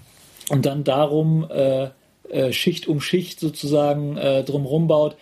[0.50, 1.90] und dann darum äh,
[2.30, 5.16] äh, Schicht um Schicht sozusagen äh, drumherum baut.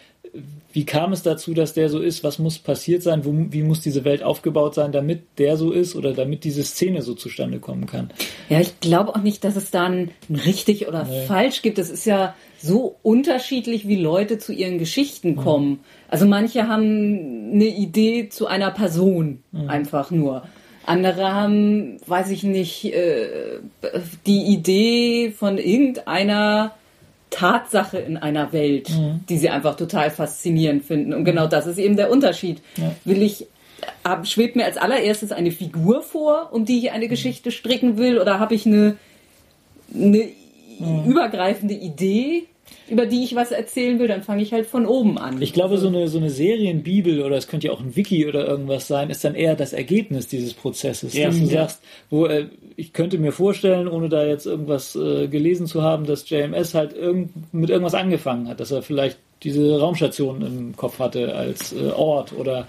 [0.74, 2.24] Wie kam es dazu, dass der so ist?
[2.24, 3.26] Was muss passiert sein?
[3.26, 7.02] Wo, wie muss diese Welt aufgebaut sein, damit der so ist oder damit diese Szene
[7.02, 8.12] so zustande kommen kann?
[8.50, 11.80] Ja, ich glaube auch nicht, dass es dann ein richtig oder falsch gibt.
[11.80, 15.80] Es ist ja so unterschiedlich, wie Leute zu ihren Geschichten kommen.
[16.10, 20.44] Also manche haben eine Idee zu einer Person einfach nur.
[20.86, 23.60] Andere haben, weiß ich nicht, äh,
[24.26, 26.76] die Idee von irgendeiner
[27.30, 28.90] Tatsache in einer Welt,
[29.30, 31.14] die sie einfach total faszinierend finden.
[31.14, 32.62] Und genau das ist eben der Unterschied.
[33.06, 33.46] Will ich
[34.04, 38.18] ab- schwebt mir als allererstes eine Figur vor, um die ich eine Geschichte stricken will,
[38.20, 38.98] oder habe ich eine,
[39.94, 40.30] eine
[41.06, 42.44] übergreifende Idee,
[42.90, 45.42] über die ich was erzählen will, dann fange ich halt von oben an.
[45.42, 48.46] Ich glaube, so eine, so eine Serienbibel oder es könnte ja auch ein Wiki oder
[48.48, 51.14] irgendwas sein, ist dann eher das Ergebnis dieses Prozesses.
[51.14, 51.28] Ja.
[51.28, 51.50] dass du Ja.
[51.64, 52.48] sagst, wo äh,
[52.80, 56.96] ich könnte mir vorstellen, ohne da jetzt irgendwas äh, gelesen zu haben, dass JMS halt
[56.96, 61.90] irgend, mit irgendwas angefangen hat, dass er vielleicht diese Raumstation im Kopf hatte als äh,
[61.90, 62.68] Ort oder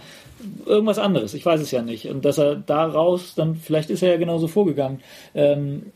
[0.65, 1.35] irgendwas anderes.
[1.35, 2.07] Ich weiß es ja nicht.
[2.07, 5.01] Und dass er daraus dann, vielleicht ist er ja genauso vorgegangen.
[5.35, 5.93] Ähm,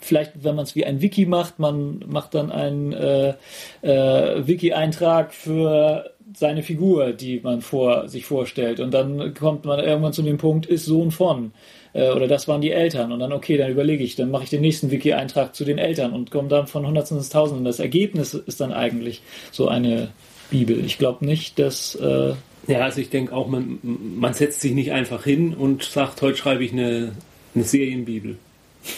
[0.00, 3.34] vielleicht, wenn man es wie ein Wiki macht, man macht dann einen äh,
[3.82, 8.80] äh, Wiki-Eintrag für seine Figur, die man vor sich vorstellt.
[8.80, 11.52] Und dann kommt man irgendwann zu dem Punkt, ist Sohn von.
[11.94, 13.12] Äh, oder das waren die Eltern.
[13.12, 16.12] Und dann, okay, dann überlege ich, dann mache ich den nächsten Wiki-Eintrag zu den Eltern
[16.12, 17.64] und komme dann von Hundertsten ins Tausenden.
[17.64, 20.08] Das Ergebnis ist dann eigentlich so eine
[20.50, 20.84] Bibel.
[20.84, 22.34] Ich glaube nicht, dass äh,
[22.66, 26.36] Ja, also ich denke auch, man, man setzt sich nicht einfach hin und sagt, heute
[26.36, 27.12] schreibe ich eine,
[27.54, 28.36] eine Serienbibel.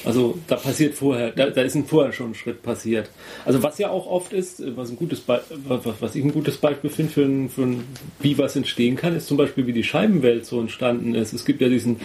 [0.05, 3.09] Also da passiert vorher, da, da ist ein vorher schon ein Schritt passiert.
[3.45, 7.13] Also was ja auch oft ist, was ein gutes was, ich ein gutes Beispiel finde
[7.13, 7.77] für, für
[8.21, 11.33] wie was entstehen kann, ist zum Beispiel wie die Scheibenwelt so entstanden ist.
[11.33, 12.01] Es gibt ja diesen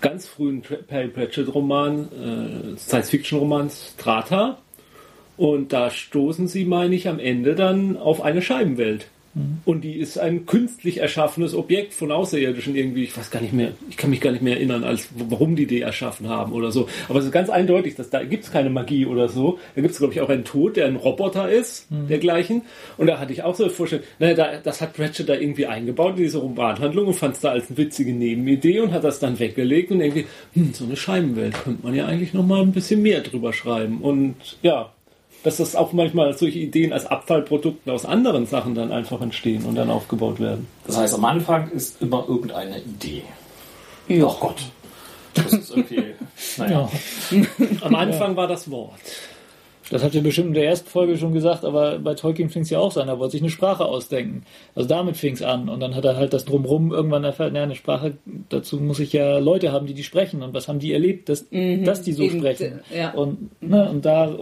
[0.00, 4.58] ganz frühen Perry Pratchett Roman, äh, Science Fiction Roman Strata
[5.36, 9.08] und da stoßen sie, meine ich, am Ende dann auf eine Scheibenwelt.
[9.64, 13.04] Und die ist ein künstlich erschaffenes Objekt von Außerirdischen irgendwie.
[13.04, 15.66] Ich weiß gar nicht mehr, ich kann mich gar nicht mehr erinnern, als warum die
[15.66, 16.86] die erschaffen haben oder so.
[17.08, 19.58] Aber es ist ganz eindeutig, dass da gibt es keine Magie oder so.
[19.74, 22.62] Da gibt es, glaube ich, auch einen Tod, der ein Roboter ist, dergleichen.
[22.98, 25.66] Und da hatte ich auch so eine Vorstellung, naja, da, das hat Pratchett da irgendwie
[25.66, 29.18] eingebaut in diese Romanhandlung und fand es da als eine witzige Nebenidee und hat das
[29.18, 32.72] dann weggelegt und irgendwie, hm, so eine Scheibenwelt könnte man ja eigentlich noch mal ein
[32.72, 34.02] bisschen mehr drüber schreiben.
[34.02, 34.92] Und ja,
[35.42, 39.74] dass das auch manchmal solche Ideen als Abfallprodukte aus anderen Sachen dann einfach entstehen und
[39.74, 40.68] dann aufgebaut werden.
[40.86, 43.22] Das heißt, am Anfang ist immer irgendeine Idee.
[44.08, 44.26] Ja.
[44.26, 44.62] Oh Gott.
[45.34, 46.14] Das ist irgendwie,
[46.58, 46.88] naja.
[47.80, 49.00] Am Anfang war das Wort.
[49.92, 52.70] Das habt ihr bestimmt in der ersten Folge schon gesagt, aber bei Tolkien fing es
[52.70, 54.42] ja auch so an, er wollte sich eine Sprache ausdenken.
[54.74, 57.62] Also damit fing es an und dann hat er halt das Drumrum irgendwann erfahren, ja,
[57.62, 58.14] eine Sprache,
[58.48, 61.44] dazu muss ich ja Leute haben, die die sprechen und was haben die erlebt, dass,
[61.50, 62.80] dass die so eben, sprechen.
[62.90, 63.10] äh, ja.
[63.10, 64.34] Und, ne, und da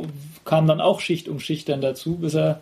[0.44, 2.60] kam dann auch Schicht um Schicht dann dazu, bis er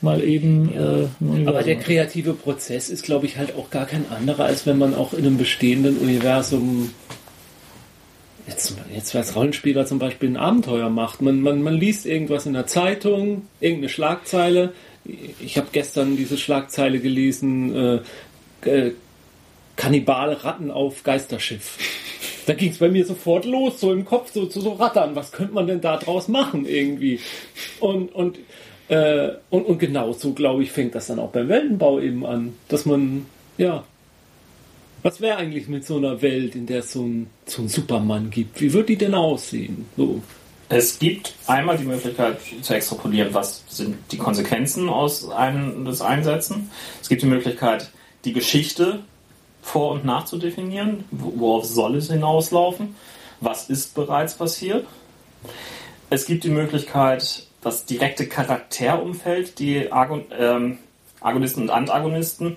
[0.00, 3.86] mal eben äh, ein Universum Aber der kreative Prozess ist, glaube ich, halt auch gar
[3.86, 6.90] kein anderer, als wenn man auch in einem bestehenden Universum
[8.48, 11.22] jetzt, jetzt als Rollenspieler zum Beispiel ein Abenteuer macht.
[11.22, 14.72] Man, man, man liest irgendwas in der Zeitung, irgendeine Schlagzeile.
[15.40, 18.02] Ich habe gestern diese Schlagzeile gelesen,
[18.64, 18.92] äh, äh,
[19.76, 21.78] Kannibale Ratten auf Geisterschiff.
[22.46, 25.14] Da ging es bei mir sofort los, so im Kopf, so zu so, rattern.
[25.14, 27.20] Was könnte man denn da draus machen irgendwie?
[27.78, 28.38] Und, und,
[28.88, 32.54] äh, und, und genau so, glaube ich, fängt das dann auch beim Weltenbau eben an.
[32.68, 33.84] Dass man, ja,
[35.02, 38.30] was wäre eigentlich mit so einer Welt, in der es so ein, so ein Superman
[38.30, 38.60] gibt?
[38.60, 39.86] Wie würde die denn aussehen?
[39.96, 40.22] So.
[40.70, 46.70] Es gibt einmal die Möglichkeit zu extrapolieren, was sind die Konsequenzen aus einem des Einsetzen.
[47.00, 47.90] Es gibt die Möglichkeit,
[48.24, 49.00] die Geschichte
[49.62, 51.04] vor und nach zu definieren.
[51.10, 52.96] Worauf soll es hinauslaufen?
[53.40, 54.86] Was ist bereits passiert?
[56.10, 60.78] Es gibt die Möglichkeit, das direkte Charakterumfeld, die Argon, ähm,
[61.20, 62.56] Agonisten und Antagonisten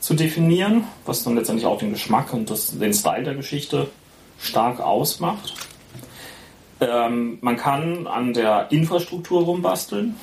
[0.00, 3.88] zu definieren, was dann letztendlich auch den Geschmack und das, den Style der Geschichte
[4.40, 5.54] stark ausmacht.
[6.80, 10.16] Ähm, man kann an der Infrastruktur rumbasteln,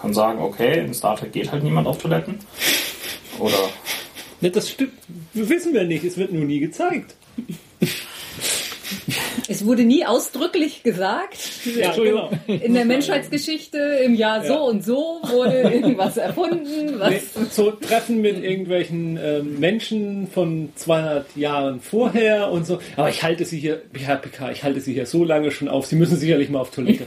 [0.00, 2.40] kann sagen, okay, in Star Trek geht halt niemand auf Toiletten.
[3.38, 3.68] Oder.
[4.40, 4.94] Ne, das stimmt.
[5.32, 7.14] Wissen wir nicht, es wird nur nie gezeigt.
[9.48, 11.38] Es wurde nie ausdrücklich gesagt.
[11.76, 12.30] Ja, genau.
[12.46, 14.58] In der Menschheitsgeschichte im Jahr so Ja.
[14.60, 16.98] und so wurde irgendwas erfunden.
[16.98, 22.78] Was Nee, so Treffen mit irgendwelchen ähm, Menschen von 200 Jahren vorher und so.
[22.96, 25.86] Aber ich halte sie hier, Herr PK, ich halte sie hier so lange schon auf.
[25.86, 27.06] Sie müssen sicherlich mal auf Toilette.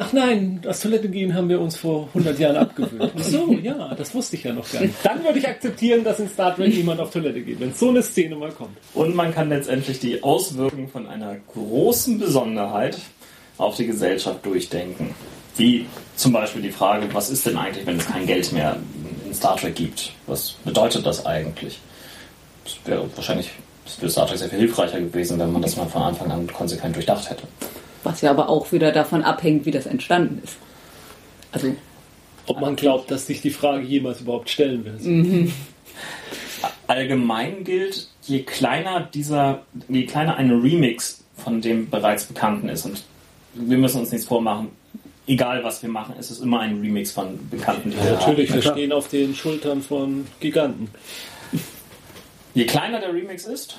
[0.00, 3.12] Ach nein, das Toilette gehen haben wir uns vor 100 Jahren abgewöhnt.
[3.18, 4.94] Ach so, ja, das wusste ich ja noch gar nicht.
[5.02, 8.00] Dann würde ich akzeptieren, dass in Star Trek niemand auf Toilette geht, wenn so eine
[8.00, 8.76] Szene mal kommt.
[8.94, 12.96] Und man kann letztendlich die Auswirkungen von einer großen Besonderheit
[13.58, 15.16] auf die Gesellschaft durchdenken.
[15.56, 18.76] Wie zum Beispiel die Frage, was ist denn eigentlich, wenn es kein Geld mehr
[19.26, 20.12] in Star Trek gibt?
[20.28, 21.80] Was bedeutet das eigentlich?
[22.62, 23.50] Das wäre wahrscheinlich
[23.84, 26.94] für Star Trek sehr viel hilfreicher gewesen, wenn man das mal von Anfang an konsequent
[26.94, 27.42] durchdacht hätte.
[28.04, 30.56] Was ja aber auch wieder davon abhängt, wie das entstanden ist.
[31.52, 31.74] Also
[32.46, 35.52] Ob man glaubt, dass sich die Frage jemals überhaupt stellen wird.
[36.86, 43.04] Allgemein gilt, je kleiner dieser, je kleiner ein Remix von dem bereits Bekannten ist, und
[43.54, 44.68] wir müssen uns nichts vormachen,
[45.26, 48.92] egal was wir machen, es ist immer ein Remix von Bekannten, wir Natürlich, wir stehen
[48.92, 50.88] auf den Schultern von Giganten.
[52.54, 53.78] Je kleiner der Remix ist,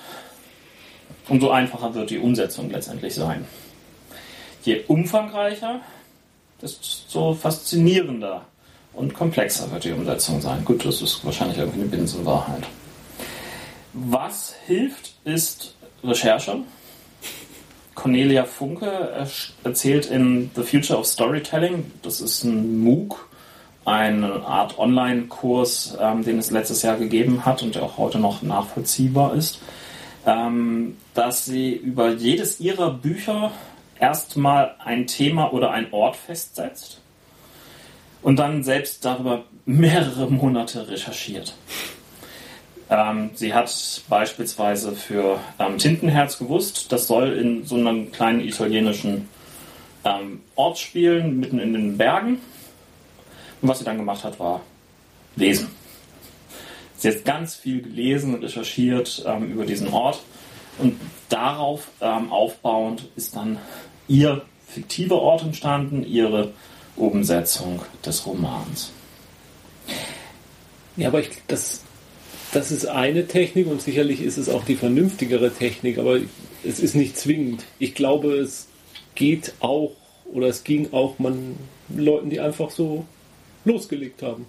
[1.27, 3.45] umso einfacher wird die Umsetzung letztendlich sein.
[4.63, 5.81] Je umfangreicher,
[6.61, 8.45] desto faszinierender
[8.93, 10.65] und komplexer wird die Umsetzung sein.
[10.65, 12.63] Gut, das ist wahrscheinlich irgendwie eine Binsenwahrheit.
[13.93, 16.59] Was hilft, ist Recherche.
[17.95, 19.27] Cornelia Funke
[19.63, 23.27] erzählt in The Future of Storytelling, das ist ein MOOC,
[23.83, 28.41] eine Art Online-Kurs, ähm, den es letztes Jahr gegeben hat und der auch heute noch
[28.41, 29.59] nachvollziehbar ist,
[30.25, 33.51] ähm, dass sie über jedes ihrer Bücher
[33.99, 37.01] erstmal ein Thema oder ein Ort festsetzt
[38.21, 41.55] und dann selbst darüber mehrere Monate recherchiert.
[42.89, 49.29] Ähm, sie hat beispielsweise für ähm, Tintenherz gewusst, das soll in so einem kleinen italienischen
[50.03, 52.39] ähm, Ort spielen, mitten in den Bergen.
[53.61, 54.61] Und was sie dann gemacht hat, war
[55.35, 55.69] lesen.
[56.95, 60.21] Sie hat ganz viel gelesen und recherchiert ähm, über diesen Ort
[60.79, 63.57] und darauf ähm, aufbauend ist dann
[64.09, 66.51] ihr fiktiver Ort entstanden, ihre
[66.97, 68.91] Umsetzung des Romans.
[70.97, 71.83] Ja, aber ich, das,
[72.51, 76.19] das ist eine Technik und sicherlich ist es auch die vernünftigere Technik, aber
[76.65, 77.63] es ist nicht zwingend.
[77.79, 78.67] Ich glaube, es
[79.15, 79.91] geht auch
[80.33, 81.55] oder es ging auch man
[81.87, 83.05] Leuten, die einfach so
[83.65, 84.45] losgelegt haben.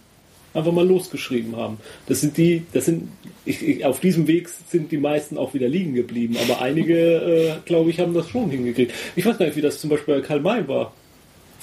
[0.53, 1.79] Einfach mal losgeschrieben haben.
[2.07, 3.09] Das sind die, das sind,
[3.45, 7.53] ich, ich, auf diesem Weg sind die meisten auch wieder liegen geblieben, aber einige, äh,
[7.65, 8.93] glaube ich, haben das schon hingekriegt.
[9.15, 10.93] Ich weiß gar nicht, wie das zum Beispiel bei Karl May war.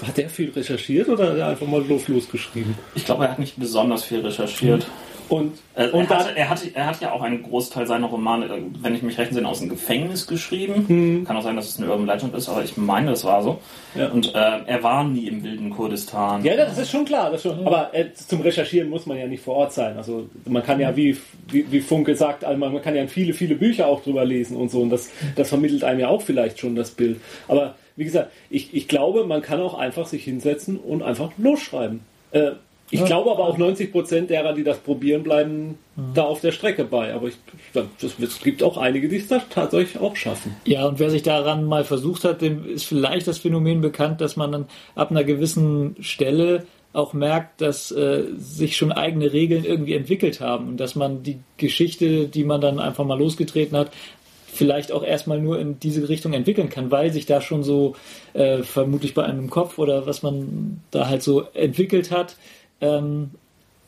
[0.02, 2.76] Hat der viel recherchiert oder hat er einfach mal los losgeschrieben?
[2.93, 4.88] Ich glaube, er hat nicht besonders viel recherchiert.
[5.29, 8.45] Und, Äh, und er, hatte, er, hatte, er hat ja auch einen Großteil seiner Romane,
[8.45, 11.23] äh, wenn ich mich recht entsinne, aus dem Gefängnis geschrieben.
[11.25, 13.59] Kann auch sein, dass es eine Urban Legend ist, aber ich meine, das war so.
[13.93, 14.09] Ja.
[14.09, 16.43] Und äh, er war nie im wilden Kurdistan.
[16.43, 17.31] Ja, das ist schon klar.
[17.31, 17.65] Das schon.
[17.65, 19.97] Aber äh, zum Recherchieren muss man ja nicht vor Ort sein.
[19.97, 21.17] Also man kann ja, wie,
[21.49, 24.71] wie, wie Funke sagt, also man kann ja viele, viele Bücher auch drüber lesen und
[24.71, 24.81] so.
[24.81, 27.19] Und das, das vermittelt einem ja auch vielleicht schon das Bild.
[27.47, 32.01] Aber wie gesagt, ich, ich glaube, man kann auch einfach sich hinsetzen und einfach losschreiben.
[32.31, 32.51] Äh,
[32.89, 35.78] ich glaube aber auch 90 Prozent derer, die das probieren, bleiben
[36.13, 37.13] da auf der Strecke bei.
[37.13, 37.36] Aber ich,
[38.02, 40.56] es gibt auch einige, die es tatsächlich auch schaffen.
[40.65, 44.38] Ja, und wer sich daran mal versucht hat, dem ist vielleicht das Phänomen bekannt, dass
[44.38, 49.93] man dann ab einer gewissen Stelle auch merkt, dass äh, sich schon eigene Regeln irgendwie
[49.93, 53.91] entwickelt haben und dass man die Geschichte, die man dann einfach mal losgetreten hat,
[54.57, 57.95] vielleicht auch erstmal nur in diese Richtung entwickeln kann, weil sich da schon so
[58.34, 62.36] äh, vermutlich bei einem Kopf oder was man da halt so entwickelt hat,
[62.82, 63.32] ähm,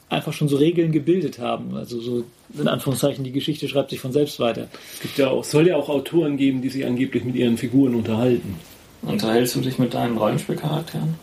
[0.10, 1.76] einfach schon so Regeln gebildet haben.
[1.76, 2.24] Also so
[2.58, 4.68] in Anführungszeichen, die Geschichte schreibt sich von selbst weiter.
[4.96, 7.96] Es gibt ja auch, soll ja auch Autoren geben, die sich angeblich mit ihren Figuren
[7.96, 8.56] unterhalten.
[9.02, 11.16] Unterhältst du dich mit deinen Rollenspielcharakteren?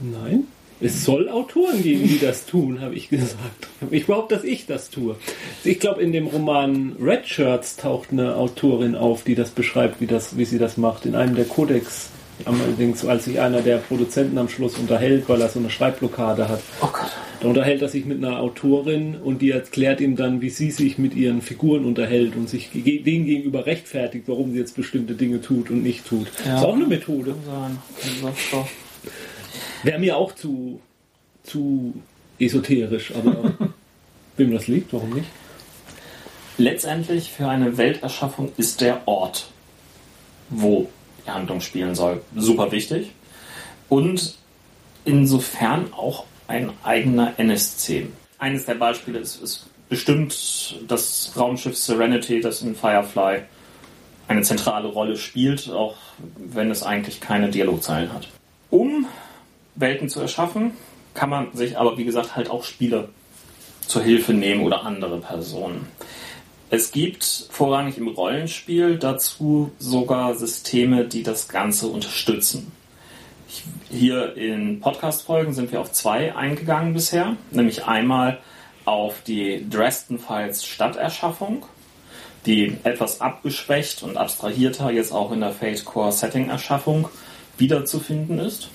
[0.00, 0.44] Nein.
[0.80, 3.68] Es soll Autoren geben, die das tun, habe ich gesagt.
[3.90, 5.16] Ich behaupte, dass ich das tue.
[5.62, 10.06] Ich glaube, in dem Roman Red Shirts taucht eine Autorin auf, die das beschreibt, wie,
[10.06, 11.06] das, wie sie das macht.
[11.06, 12.10] In einem der Codex,
[12.44, 16.60] allerdings als sich einer der Produzenten am Schluss unterhält, weil er so eine Schreibblockade hat.
[16.80, 17.10] Oh Gott.
[17.40, 20.98] Da unterhält er sich mit einer Autorin und die erklärt ihm dann, wie sie sich
[20.98, 25.70] mit ihren Figuren unterhält und sich denen gegenüber rechtfertigt, warum sie jetzt bestimmte Dinge tut
[25.70, 26.26] und nicht tut.
[26.46, 26.56] Ja.
[26.56, 27.34] Ist auch eine Methode.
[29.82, 30.80] Wäre mir auch zu,
[31.42, 31.94] zu
[32.38, 33.52] esoterisch, aber
[34.36, 35.28] wem das liegt, warum nicht?
[36.56, 39.48] Letztendlich für eine Welterschaffung ist der Ort,
[40.48, 40.88] wo
[41.32, 43.12] Handlung spielen soll, super wichtig.
[43.88, 44.36] Und
[45.04, 48.08] insofern auch ein eigener NSC.
[48.38, 53.42] Eines der Beispiele ist, ist bestimmt das Raumschiff Serenity, das in Firefly
[54.28, 55.96] eine zentrale Rolle spielt, auch
[56.36, 58.28] wenn es eigentlich keine Dialogzeilen hat.
[58.70, 59.06] Um
[59.74, 60.72] Welten zu erschaffen,
[61.14, 63.08] kann man sich aber, wie gesagt, halt auch Spiele
[63.86, 65.86] zur Hilfe nehmen oder andere Personen.
[66.76, 72.72] Es gibt vorrangig im Rollenspiel dazu sogar Systeme, die das Ganze unterstützen.
[73.92, 78.40] Hier in Podcast-Folgen sind wir auf zwei eingegangen bisher, nämlich einmal
[78.86, 81.64] auf die Dresden Files Stadterschaffung,
[82.44, 87.08] die etwas abgeschwächt und abstrahierter jetzt auch in der Fate Core Setting Erschaffung
[87.56, 88.68] wiederzufinden ist.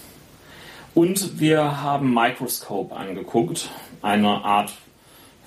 [0.95, 3.69] Und wir haben Microscope angeguckt,
[4.01, 4.71] eine Art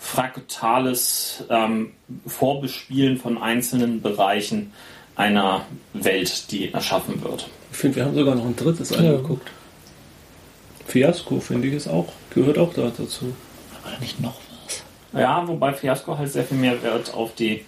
[0.02, 1.92] fraktales ähm,
[2.26, 4.72] Vorbespielen von einzelnen Bereichen
[5.14, 7.48] einer Welt, die erschaffen wird.
[7.70, 9.48] Ich finde, wir haben sogar noch ein drittes angeguckt.
[10.86, 13.32] Fiasco, finde ich, ist auch, gehört auch da dazu.
[13.82, 14.34] War da nicht noch
[14.66, 14.82] was?
[15.18, 17.64] Ja, wobei Fiasco halt sehr viel mehr Wert auf die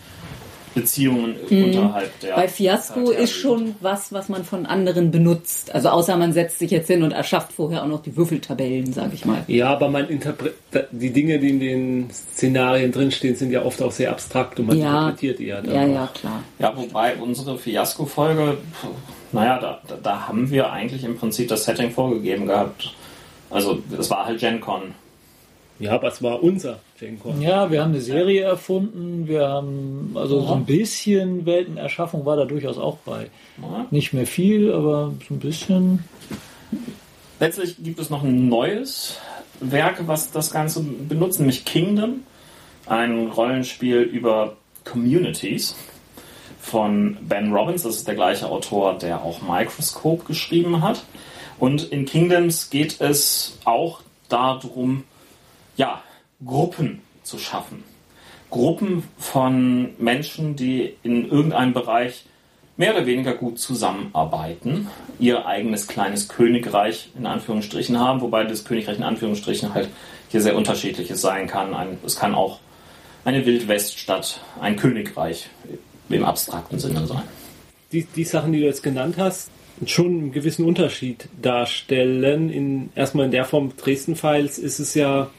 [0.75, 2.35] Beziehungen unterhalb der.
[2.35, 5.75] Bei Fiasco ist schon was, was man von anderen benutzt.
[5.75, 9.13] Also außer man setzt sich jetzt hin und erschafft vorher auch noch die Würfeltabellen, sag
[9.15, 9.45] ich mal.
[9.47, 10.55] Ja, aber man interpret
[10.91, 14.79] die Dinge, die in den Szenarien drinstehen, sind ja oft auch sehr abstrakt und man
[14.79, 15.03] Ja.
[15.09, 16.43] interpretiert die ja dann Ja, ja, klar.
[16.59, 18.59] Ja, wobei unsere Fiasco-Folge,
[19.33, 22.95] naja, da, da, da haben wir eigentlich im Prinzip das Setting vorgegeben gehabt.
[23.51, 24.95] Also, es war halt Gen Con.
[25.79, 27.43] Ja, aber es war unser Gencon.
[27.43, 29.27] Ja, wir haben eine Serie erfunden.
[29.27, 33.29] Wir haben, also so ein bisschen Weltenerschaffung war da durchaus auch bei.
[33.61, 33.87] Ja.
[33.91, 36.05] Nicht mehr viel, aber so ein bisschen.
[37.41, 39.19] Letztlich gibt es noch ein neues
[39.61, 42.23] Werk, was das Ganze benutzt, nämlich Kingdom,
[42.87, 45.75] ein Rollenspiel über Communities
[46.61, 47.83] von Ben Robbins.
[47.83, 51.05] Das ist der gleiche Autor, der auch Microscope geschrieben hat.
[51.59, 55.05] Und in Kingdoms geht es auch darum,
[55.77, 56.03] ja,
[56.45, 57.85] Gruppen zu schaffen.
[58.51, 62.25] Gruppen von Menschen, die in irgendeinem Bereich
[62.77, 68.99] mehr oder weniger gut zusammenarbeiten, ihr eigenes kleines Königreich in Anführungsstrichen haben, wobei das Königreich
[68.99, 69.89] in Anführungsstrichen halt
[70.29, 71.75] hier sehr unterschiedliches sein kann.
[71.75, 72.59] Ein, es kann auch
[73.25, 75.49] eine Wildweststadt, ein Königreich
[76.09, 77.23] im abstrakten Sinne sein.
[77.93, 79.51] Die, die Sachen, die du jetzt genannt hast,
[79.87, 82.51] schon einen gewissen Unterschied darstellen.
[82.51, 85.31] In, erstmal in der Form Dresden-Files ist es ja,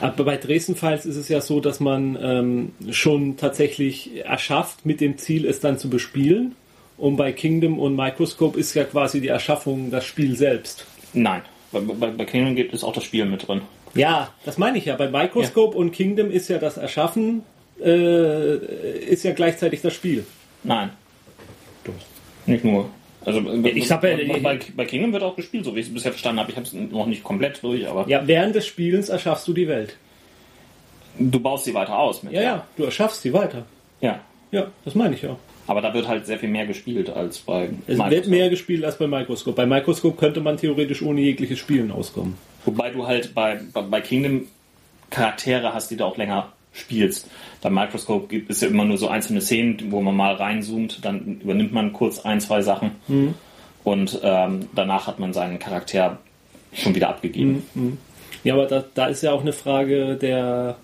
[0.00, 5.18] aber bei Dresden-Files ist es ja so, dass man ähm, schon tatsächlich erschafft mit dem
[5.18, 6.54] Ziel, es dann zu bespielen.
[6.96, 10.84] Und bei Kingdom und Microscope ist ja quasi die Erschaffung das Spiel selbst.
[11.12, 13.62] Nein, bei, bei, bei Kingdom gibt es auch das Spiel mit drin.
[13.94, 14.96] Ja, das meine ich ja.
[14.96, 17.42] Bei Microscope und Kingdom ist ja das Erschaffen,
[17.80, 18.56] äh,
[19.06, 20.26] ist ja gleichzeitig das Spiel.
[20.64, 20.90] Nein,
[21.84, 21.94] Doch.
[22.46, 22.90] nicht nur.
[23.28, 26.12] Also Ich hab ja- bei, bei, Kingdom wird auch gespielt, so wie ich es bisher
[26.12, 26.50] verstanden habe.
[26.50, 29.68] Ich habe es noch nicht komplett durch, aber Ja, während des Spielens erschaffst du die
[29.68, 29.96] Welt.
[31.18, 32.22] du baust sie weiter aus.
[32.22, 33.64] Mit Ja, ja, du erschaffst sie weiter.
[34.00, 34.20] ja.
[34.50, 35.36] Ja, das meine ich ja.
[35.66, 38.10] Aber da wird halt sehr viel mehr gespielt als bei Es Microsoft.
[38.12, 39.54] wird mehr gespielt als bei Microscope.
[39.54, 42.38] Bei Microscope könnte man theoretisch ohne jegliches Spielen auskommen.
[42.64, 44.46] Wobei du halt bei, bei, bei Kingdom
[45.10, 47.28] Charaktere hast, die du auch länger spielst.
[47.62, 51.40] Bei Microscope gibt es ja immer nur so einzelne Szenen, wo man mal reinzoomt, dann
[51.42, 52.92] übernimmt man kurz ein, zwei Sachen
[53.84, 56.18] und ähm, danach hat man seinen Charakter
[56.72, 57.62] schon wieder abgegeben.
[58.44, 60.76] Ja, aber da, da ist ja auch eine Frage der.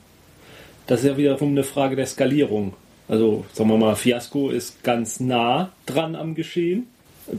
[0.86, 2.74] Das ist ja wiederum eine Frage der Skalierung.
[3.08, 6.88] Also, sagen wir mal, Fiasco ist ganz nah dran am Geschehen.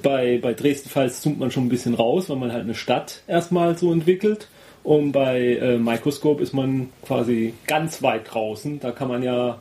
[0.02, 3.78] Bei, bei Dresden-Files zoomt man schon ein bisschen raus, weil man halt eine Stadt erstmal
[3.78, 4.48] so entwickelt.
[4.86, 8.80] Und bei äh, Microscope ist man quasi ganz weit draußen.
[8.80, 9.58] Da kann man ja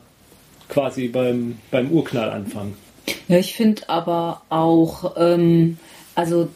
[0.69, 2.77] quasi beim, beim Urknall anfangen.
[3.27, 5.79] Ja, ich finde aber auch, ähm,
[6.13, 6.49] also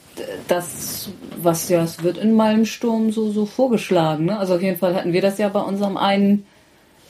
[0.48, 1.10] das,
[1.42, 4.26] was ja, es wird in Malmsturm so, so vorgeschlagen.
[4.26, 4.38] Ne?
[4.38, 6.46] Also auf jeden Fall hatten wir das ja bei unserem einen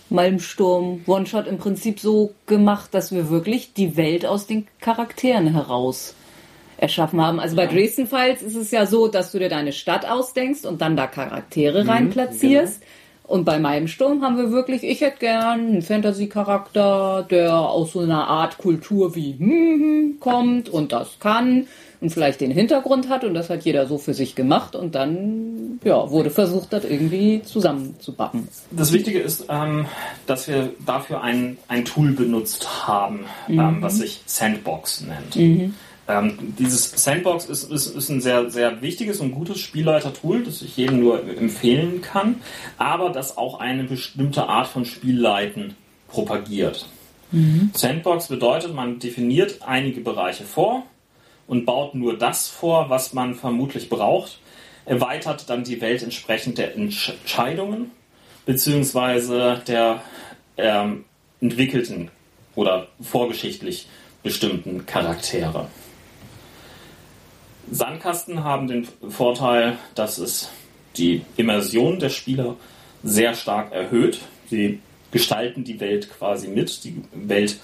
[0.09, 6.15] Malmsturm One-Shot im Prinzip so gemacht, dass wir wirklich die Welt aus den Charakteren heraus
[6.81, 7.39] erschaffen haben.
[7.39, 10.81] Also bei Dresden Files ist es ja so, dass du dir deine Stadt ausdenkst und
[10.81, 12.83] dann da Charaktere rein platzierst.
[13.23, 17.99] Und bei meinem Sturm haben wir wirklich, ich hätte gern einen Fantasy-Charakter, der aus so
[17.99, 21.67] einer Art Kultur wie hm, hm, kommt und das kann
[22.01, 25.79] und vielleicht den Hintergrund hat und das hat jeder so für sich gemacht und dann
[25.83, 28.47] ja, wurde versucht, das irgendwie zusammenzubacken.
[28.71, 29.85] Das Wichtige ist, ähm,
[30.25, 35.35] dass wir dafür ein, ein Tool benutzt haben, ähm, was sich Sandbox nennt.
[36.09, 40.75] Ähm, dieses Sandbox ist, ist, ist ein sehr, sehr wichtiges und gutes Spielleiter-Tool, das ich
[40.75, 42.41] jedem nur empfehlen kann,
[42.77, 45.75] aber das auch eine bestimmte Art von Spielleiten
[46.07, 46.87] propagiert.
[47.73, 50.83] Sandbox bedeutet, man definiert einige Bereiche vor
[51.45, 54.39] und baut nur das vor, was man vermutlich braucht,
[54.85, 57.91] erweitert dann die Welt entsprechend der Entscheidungen
[58.47, 60.01] beziehungsweise der
[60.57, 61.05] ähm,
[61.39, 62.09] entwickelten
[62.55, 63.87] oder vorgeschichtlich
[64.23, 65.67] bestimmten Charaktere.
[67.71, 70.49] Sandkasten haben den Vorteil, dass es
[70.97, 72.55] die Immersion der Spieler
[73.03, 74.19] sehr stark erhöht.
[74.49, 74.79] Sie
[75.11, 76.83] gestalten die Welt quasi mit.
[76.83, 77.59] Die Welt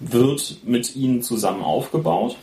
[0.00, 2.36] wird mit ihnen zusammen aufgebaut.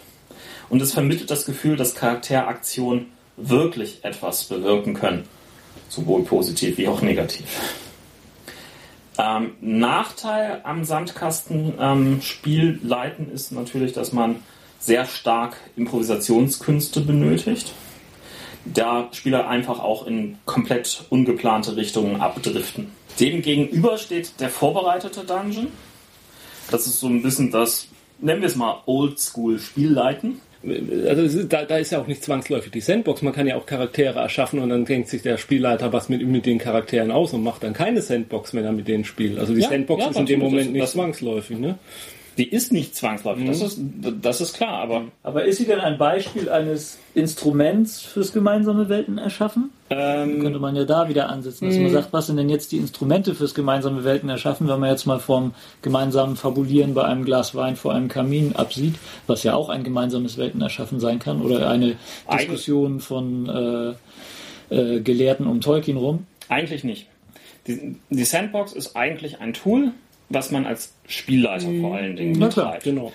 [0.69, 5.23] Und es vermittelt das Gefühl, dass Charakteraktionen wirklich etwas bewirken können.
[5.89, 7.45] Sowohl positiv wie auch negativ.
[9.17, 14.37] Ähm, Nachteil am Sandkasten-Spiel leiten ist natürlich, dass man
[14.83, 17.71] sehr stark Improvisationskünste benötigt.
[18.65, 22.91] Da Spieler einfach auch in komplett ungeplante Richtungen abdriften.
[23.19, 25.67] Dem gegenüber steht der vorbereitete Dungeon.
[26.71, 27.87] Das ist so ein bisschen das,
[28.19, 30.39] nennen wir es mal Oldschool-Spielleiten.
[31.07, 33.21] Also da, da ist ja auch nicht zwangsläufig die Sandbox.
[33.21, 36.45] Man kann ja auch Charaktere erschaffen und dann denkt sich der Spielleiter was mit, mit
[36.45, 39.39] den Charakteren aus und macht dann keine Sandbox, wenn er mit denen spielt.
[39.39, 40.39] Also die Ja, Sandbox ja, ist in dem.
[40.39, 41.59] Moment Das- nicht das- zwangsläufig.
[41.59, 41.77] Ne?
[42.37, 43.79] Die ist nicht zwangsläufig, das, ist,
[44.21, 49.19] das ist klar, aber Aber ist sie denn ein Beispiel eines Instruments fürs gemeinsame Welten
[49.19, 49.69] erschaffen?
[49.91, 52.77] ähm, Könnte man ja da wieder ansetzen, dass man sagt, was sind denn jetzt die
[52.77, 55.53] Instrumente fürs gemeinsame Welten erschaffen, wenn man jetzt mal vom
[55.83, 58.95] gemeinsamen Fabulieren bei einem Glas Wein vor einem Kamin absieht,
[59.27, 61.97] was ja auch ein gemeinsames Welten erschaffen sein kann, oder eine
[62.31, 63.95] Diskussion von
[64.69, 66.25] äh, äh, Gelehrten um Tolkien rum.
[66.49, 67.07] Eigentlich nicht.
[67.67, 69.91] Die, die Sandbox ist eigentlich ein Tool,
[70.33, 72.83] was man als Spielleiter vor allen Dingen betreibt.
[72.83, 73.11] Genau.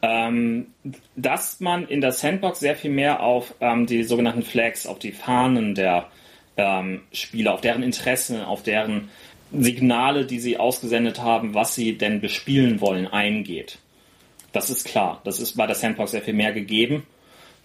[0.00, 0.68] Ähm,
[1.16, 5.12] dass man in der Sandbox sehr viel mehr auf ähm, die sogenannten Flags, auf die
[5.12, 6.08] Fahnen der
[6.56, 9.08] ähm, Spieler, auf deren Interessen, auf deren
[9.52, 13.78] Signale, die sie ausgesendet haben, was sie denn bespielen wollen, eingeht.
[14.52, 15.20] Das ist klar.
[15.24, 17.04] Das ist bei der Sandbox sehr viel mehr gegeben.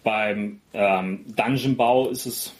[0.04, 2.54] Beim ähm, Dungeonbau ist es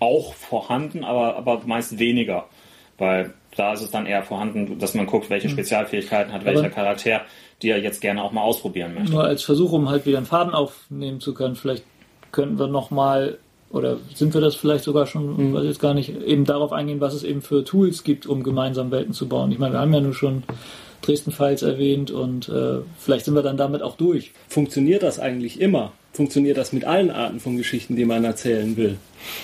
[0.00, 2.48] auch vorhanden, aber, aber meist weniger.
[2.98, 7.22] Weil da ist es dann eher vorhanden, dass man guckt, welche Spezialfähigkeiten hat welcher Charakter,
[7.62, 9.12] die er jetzt gerne auch mal ausprobieren möchte.
[9.12, 11.84] Nur als Versuch, um halt wieder einen Faden aufnehmen zu können, vielleicht
[12.32, 13.38] könnten wir nochmal,
[13.70, 17.14] oder sind wir das vielleicht sogar schon, weiß jetzt gar nicht, eben darauf eingehen, was
[17.14, 19.52] es eben für Tools gibt, um gemeinsam Welten zu bauen.
[19.52, 20.42] Ich meine, wir haben ja nur schon
[21.06, 24.32] Dresden Files erwähnt und äh, vielleicht sind wir dann damit auch durch.
[24.48, 25.92] Funktioniert das eigentlich immer?
[26.12, 28.98] Funktioniert das mit allen Arten von Geschichten, die man erzählen will?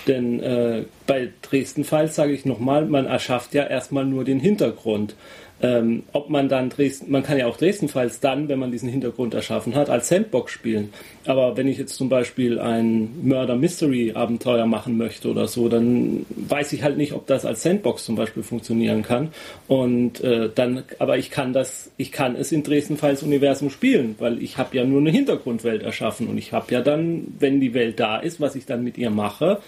[0.06, 5.16] Denn äh, bei Dresden-Files sage ich nochmal, man erschafft ja erstmal nur den Hintergrund.
[5.62, 9.34] Ähm, ob man dann Dresden, man kann ja auch Dresden-Files dann, wenn man diesen Hintergrund
[9.34, 10.92] erschaffen hat, als Sandbox spielen.
[11.26, 16.82] Aber wenn ich jetzt zum Beispiel ein Murder-Mystery-Abenteuer machen möchte oder so, dann weiß ich
[16.82, 19.28] halt nicht, ob das als Sandbox zum Beispiel funktionieren kann.
[19.68, 24.56] Und äh, dann, aber ich kann das, ich kann es in Dresden-Files-Universum spielen, weil ich
[24.56, 28.16] habe ja nur eine Hintergrundwelt erschaffen und ich habe ja dann, wenn die Welt da
[28.18, 29.60] ist, was ich dann mit ihr mache,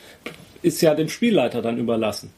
[0.62, 2.30] ist ja dem Spielleiter dann überlassen.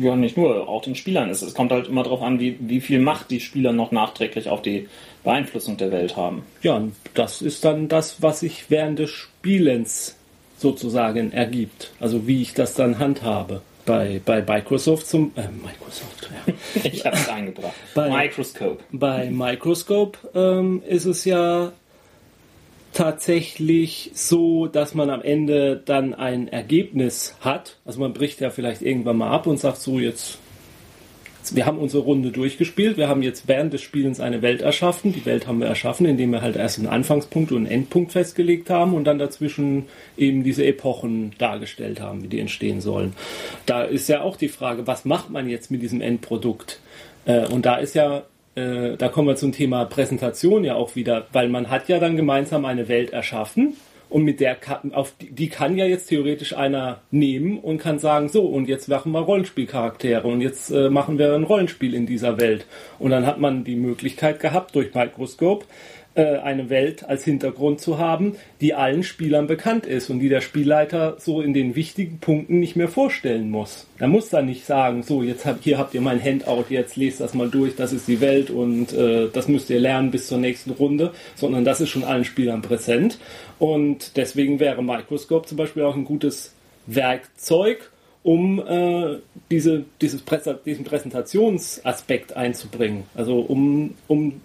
[0.00, 1.42] Ja, nicht nur, auch den Spielern ist.
[1.42, 4.62] Es kommt halt immer darauf an, wie, wie viel Macht die Spieler noch nachträglich auf
[4.62, 4.88] die
[5.24, 6.44] Beeinflussung der Welt haben.
[6.62, 10.16] Ja, und das ist dann das, was sich während des Spielens
[10.58, 11.90] sozusagen ergibt.
[12.00, 13.62] Also wie ich das dann handhabe.
[13.86, 16.54] Bei, bei Microsoft zum äh, Microsoft, ja.
[16.90, 17.74] Ich habe es eingebracht.
[17.94, 18.78] Bei- Microscope.
[18.92, 21.72] Bei Microscope ähm, ist es ja
[22.94, 27.76] tatsächlich so, dass man am Ende dann ein Ergebnis hat.
[27.84, 30.38] Also man bricht ja vielleicht irgendwann mal ab und sagt so jetzt,
[31.52, 35.12] wir haben unsere Runde durchgespielt, wir haben jetzt während des Spielens eine Welt erschaffen.
[35.12, 38.70] Die Welt haben wir erschaffen, indem wir halt erst einen Anfangspunkt und einen Endpunkt festgelegt
[38.70, 39.84] haben und dann dazwischen
[40.16, 43.14] eben diese Epochen dargestellt haben, wie die entstehen sollen.
[43.66, 46.80] Da ist ja auch die Frage, was macht man jetzt mit diesem Endprodukt?
[47.26, 48.24] Äh, und da ist ja
[48.54, 52.16] äh, da kommen wir zum Thema Präsentation ja auch wieder, weil man hat ja dann
[52.16, 53.76] gemeinsam eine Welt erschaffen
[54.14, 57.98] und mit der kann, auf die, die kann ja jetzt theoretisch einer nehmen und kann
[57.98, 62.06] sagen, so und jetzt machen wir Rollenspielcharaktere und jetzt äh, machen wir ein Rollenspiel in
[62.06, 62.66] dieser Welt.
[62.98, 65.64] Und dann hat man die Möglichkeit gehabt durch Microscope
[66.22, 71.16] eine Welt als Hintergrund zu haben, die allen Spielern bekannt ist und die der Spielleiter
[71.18, 73.86] so in den wichtigen Punkten nicht mehr vorstellen muss.
[73.98, 77.20] Er muss dann nicht sagen, so jetzt habt hier habt ihr mein Handout, jetzt lest
[77.20, 80.38] das mal durch, das ist die Welt und äh, das müsst ihr lernen bis zur
[80.38, 83.18] nächsten Runde, sondern das ist schon allen Spielern präsent
[83.58, 86.54] und deswegen wäre Microscope zum Beispiel auch ein gutes
[86.86, 87.90] Werkzeug,
[88.22, 89.18] um äh,
[89.50, 93.04] diese, dieses Präse diesen Präsentationsaspekt einzubringen.
[93.14, 94.40] Also um, um,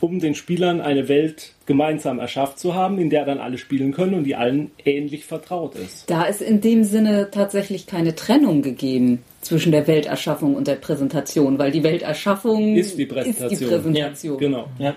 [0.00, 4.14] um den Spielern eine Welt gemeinsam erschafft zu haben, in der dann alle spielen können
[4.14, 6.10] und die allen ähnlich vertraut ist.
[6.10, 11.58] Da ist in dem Sinne tatsächlich keine Trennung gegeben zwischen der Welterschaffung und der Präsentation,
[11.58, 13.50] weil die Welterschaffung Ist die Präsentation.
[13.52, 14.38] Ist die Präsentation.
[14.38, 14.68] Genau.
[14.78, 14.94] Ja.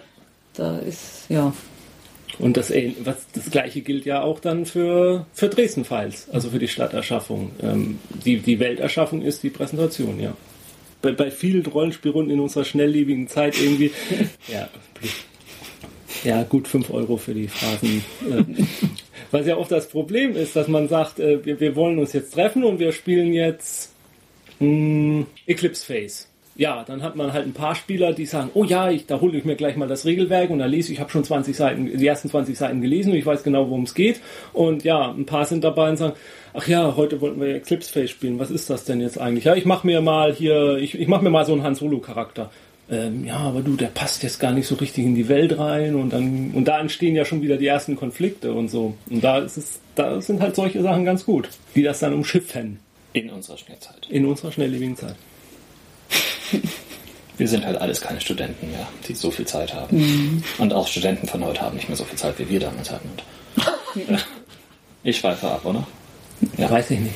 [0.56, 1.54] Da ist, ja.
[2.40, 6.60] Und das, ähn- was, das gleiche gilt ja auch dann für, für Dresden-Files, also für
[6.60, 7.52] die Stadterschaffung.
[7.64, 10.34] Ähm, die, die Welterschaffung ist die Präsentation, ja.
[11.02, 13.92] Bei, bei vielen Rollenspielrunden in unserer schnelllebigen Zeit irgendwie,
[14.48, 14.70] ja,
[16.24, 18.04] ja, gut 5 Euro für die Phrasen.
[18.30, 18.44] Äh,
[19.32, 22.34] was ja oft das Problem ist, dass man sagt, äh, wir, wir wollen uns jetzt
[22.34, 23.94] treffen und wir spielen jetzt
[24.60, 26.26] mh, Eclipse Phase.
[26.58, 29.38] Ja, dann hat man halt ein paar Spieler, die sagen, oh ja, ich, da hole
[29.38, 31.98] ich mir gleich mal das Regelwerk und da lese ich, ich habe schon 20 Seiten,
[31.98, 34.20] die ersten 20 Seiten gelesen und ich weiß genau, worum es geht.
[34.54, 36.14] Und ja, ein paar sind dabei und sagen,
[36.56, 38.40] ach ja, heute wollten wir Eclipse Phase spielen.
[38.40, 39.46] Was ist das denn jetzt eigentlich?
[39.46, 42.00] Ja, ich mache mir mal hier, ich, ich mache mir mal so einen Han Solo
[42.00, 42.50] Charakter.
[42.90, 45.94] Ähm, ja, aber du, der passt jetzt gar nicht so richtig in die Welt rein
[45.96, 48.96] und dann und da entstehen ja schon wieder die ersten Konflikte und so.
[49.10, 52.80] Und da ist es, da sind halt solche Sachen ganz gut, die das dann umschiffen
[53.12, 54.08] In unserer Schnellzeit.
[54.10, 55.16] in unserer schnelllebigen Zeit.
[57.38, 60.44] Wir sind halt alles keine Studenten mehr, die so viel Zeit haben.
[60.58, 63.10] Und auch Studenten von heute haben nicht mehr so viel Zeit, wie wir damals hatten.
[63.96, 64.26] Und
[65.04, 65.86] ich schweife ab, oder?
[66.58, 67.16] Ja, weiß ich nicht.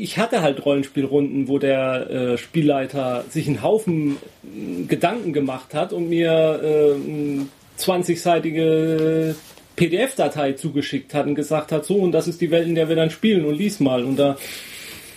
[0.00, 5.92] Ich hatte halt Rollenspielrunden, wo der äh, Spielleiter sich einen Haufen äh, Gedanken gemacht hat
[5.92, 7.46] und mir äh, eine
[7.78, 9.34] 20-seitige
[9.74, 12.96] PDF-Datei zugeschickt hat und gesagt hat, so und das ist die Welt, in der wir
[12.96, 14.04] dann spielen und lies mal.
[14.04, 14.36] Und da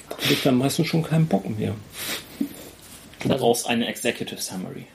[0.09, 1.75] hatte ich dann meistens schon keinen Bock mehr.
[3.27, 4.85] Du brauchst eine Executive Summary.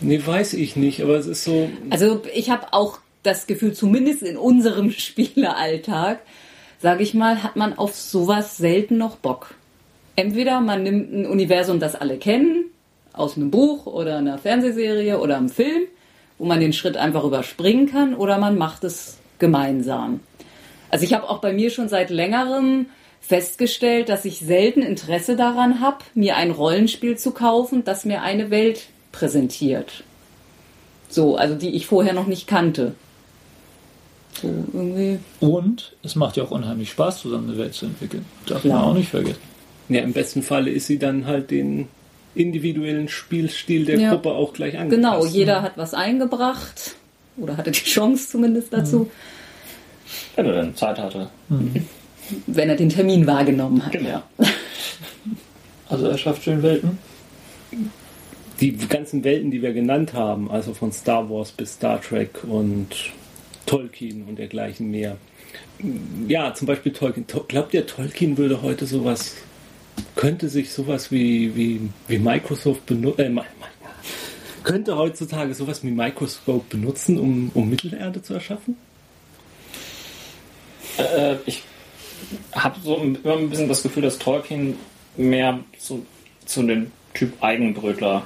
[0.00, 1.68] Nee, weiß ich nicht, aber es ist so.
[1.90, 6.20] Also ich habe auch das Gefühl, zumindest in unserem Spieleralltag,
[6.80, 9.54] sage ich mal, hat man auf sowas selten noch Bock.
[10.16, 12.66] Entweder man nimmt ein Universum, das alle kennen,
[13.12, 15.82] aus einem Buch oder einer Fernsehserie oder einem Film,
[16.38, 20.20] wo man den Schritt einfach überspringen kann, oder man macht es gemeinsam.
[20.90, 22.86] Also ich habe auch bei mir schon seit längerem
[23.26, 28.50] festgestellt, dass ich selten Interesse daran habe, mir ein Rollenspiel zu kaufen, das mir eine
[28.50, 30.04] Welt präsentiert.
[31.08, 32.94] So, also die ich vorher noch nicht kannte.
[34.42, 35.20] So, irgendwie.
[35.40, 38.26] Und es macht ja auch unheimlich Spaß, zusammen eine Welt zu entwickeln.
[38.46, 38.80] Darf Klar.
[38.80, 39.40] man auch nicht vergessen.
[39.88, 41.88] Ja, im besten Falle ist sie dann halt den
[42.34, 44.10] individuellen Spielstil der Ja.
[44.10, 44.96] Gruppe auch gleich angepasst.
[44.96, 46.96] Genau, jeder hat was eingebracht.
[47.36, 49.10] Oder hatte die Chance zumindest dazu,
[50.36, 51.30] Wenn er dann Zeit hatte.
[52.46, 53.92] Wenn er den Termin wahrgenommen hat.
[53.92, 54.22] Genau.
[55.88, 56.98] Also er schafft schön Welten.
[58.60, 62.88] die ganzen Welten, die wir genannt haben, also von Star Wars bis Star Trek und
[63.66, 65.16] Tolkien und dergleichen mehr.
[66.28, 67.26] Ja, zum Beispiel Tolkien.
[67.26, 69.34] To- Glaubt ihr, Tolkien würde heute sowas,
[70.16, 73.42] könnte sich sowas wie, wie, wie Microsoft benutzen, äh,
[74.62, 78.76] könnte heutzutage sowas wie Microscope benutzen, um, um Mittelerde zu erschaffen?
[80.96, 81.62] Äh, ich
[82.52, 84.76] habe so immer ein bisschen das Gefühl, dass Tolkien
[85.16, 86.04] mehr zu,
[86.44, 88.22] zu dem Typ Eigenbrötler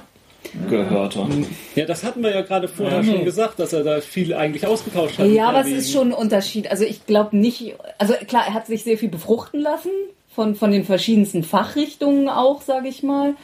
[0.69, 1.27] gehörte.
[1.75, 3.05] Ja, das hatten wir ja gerade vorher Ja.
[3.05, 5.27] schon gesagt, dass er da viel eigentlich ausgetauscht hat.
[5.29, 6.71] Ja, aber es ist schon ein Unterschied.
[6.71, 9.91] Also ich glaube nicht, also klar, er hat sich sehr viel befruchten lassen
[10.35, 13.35] von, von den verschiedensten Fachrichtungen auch, sage ich mal.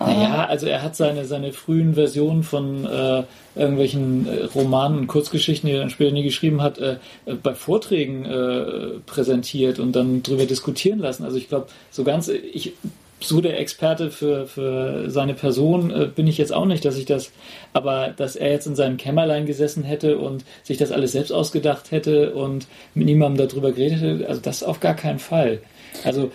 [0.00, 3.24] Naja, also er hat seine, seine frühen Versionen von äh,
[3.56, 6.96] irgendwelchen äh, Romanen und Kurzgeschichten, die er dann später nie geschrieben hat, äh,
[7.42, 11.24] bei Vorträgen äh, präsentiert und dann drüber diskutieren lassen.
[11.24, 12.74] Also ich glaube, so ganz, ich
[13.20, 17.04] so der Experte für, für seine Person äh, bin ich jetzt auch nicht, dass ich
[17.04, 17.32] das,
[17.72, 21.90] aber dass er jetzt in seinem Kämmerlein gesessen hätte und sich das alles selbst ausgedacht
[21.90, 25.60] hätte und mit niemandem darüber geredet hätte, also das auf gar keinen Fall.
[26.04, 26.30] Also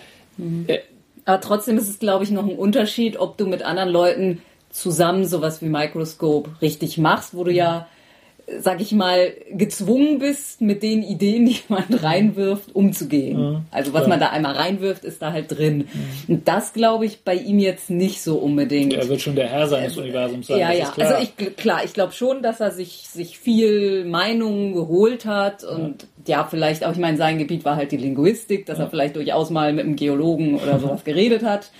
[0.66, 0.80] äh,
[1.24, 5.24] Aber trotzdem ist es, glaube ich, noch ein Unterschied, ob du mit anderen Leuten zusammen
[5.26, 7.86] sowas wie Microscope richtig machst, wo du ja
[8.60, 13.38] sag ich mal, gezwungen bist, mit den Ideen, die man reinwirft, umzugehen.
[13.38, 13.60] Mhm.
[13.70, 15.88] Also was man da einmal reinwirft, ist da halt drin.
[16.28, 18.92] Und das glaube ich bei ihm jetzt nicht so unbedingt.
[18.92, 20.58] Er wird schon der Herr seines Universums sein.
[20.58, 20.92] Ja, ja.
[20.96, 26.06] Also ich klar, ich glaube schon, dass er sich sich viel Meinungen geholt hat und
[26.26, 29.50] ja, vielleicht auch, ich meine, sein Gebiet war halt die Linguistik, dass er vielleicht durchaus
[29.50, 31.70] mal mit einem Geologen oder sowas geredet hat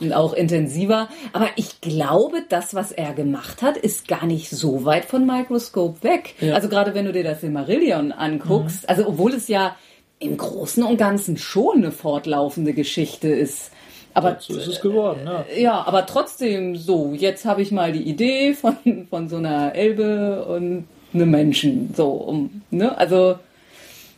[0.00, 1.08] und auch intensiver.
[1.32, 6.02] Aber ich glaube, das, was er gemacht hat, ist gar nicht so weit von Microscope
[6.02, 6.11] weg.
[6.40, 6.54] Ja.
[6.54, 9.76] Also gerade wenn du dir das Silmarillion anguckst, also obwohl es ja
[10.18, 13.70] im Großen und Ganzen schon eine fortlaufende Geschichte ist.
[14.14, 15.20] Aber so ist es geworden.
[15.24, 15.44] Ja.
[15.56, 18.76] ja, aber trotzdem so, jetzt habe ich mal die Idee von,
[19.08, 20.84] von so einer Elbe und
[21.14, 21.92] einem Menschen.
[21.96, 22.96] So, um, ne?
[22.98, 23.36] Also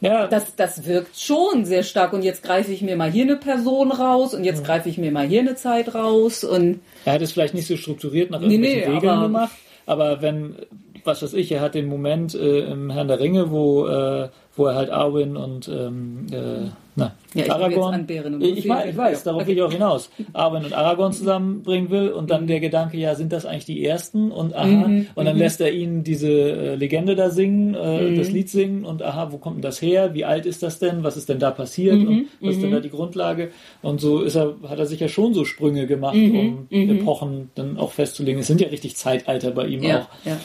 [0.00, 2.12] Ja, das, das wirkt schon sehr stark.
[2.12, 5.10] Und jetzt greife ich mir mal hier eine Person raus und jetzt greife ich mir
[5.12, 8.54] mal hier eine Zeit raus und Er hat es vielleicht nicht so strukturiert nach Nee,
[8.56, 9.52] irgendwelchen nee, Regeln aber- gemacht,
[9.86, 10.56] aber wenn,
[11.04, 14.66] was weiß ich, er hat den Moment äh, im Herrn der Ringe, wo, äh, wo
[14.66, 18.06] er halt Arwen und ähm, äh, na, Ja, ich Aragorn.
[18.08, 18.18] ich,
[18.64, 20.10] Luthien weiß, ich weiß, darauf will ich auch hinaus.
[20.32, 24.30] Arwen und Aragorn zusammenbringen will und dann der Gedanke, ja, sind das eigentlich die ersten?
[24.30, 28.14] Und aha, Mhm, und dann lässt er ihnen diese äh, Legende da singen, äh, Mhm.
[28.14, 30.14] das Lied singen und aha, wo kommt denn das her?
[30.14, 31.02] Wie alt ist das denn?
[31.02, 31.98] Was ist denn da passiert?
[32.00, 33.50] Mhm, Und was ist denn da die Grundlage?
[33.82, 37.50] Und so ist er, hat er sich ja schon so Sprünge gemacht, Mhm, um Epochen
[37.56, 38.40] dann auch festzulegen.
[38.40, 40.08] Es sind ja richtig Zeitalter bei ihm ja, auch.
[40.24, 40.36] ja.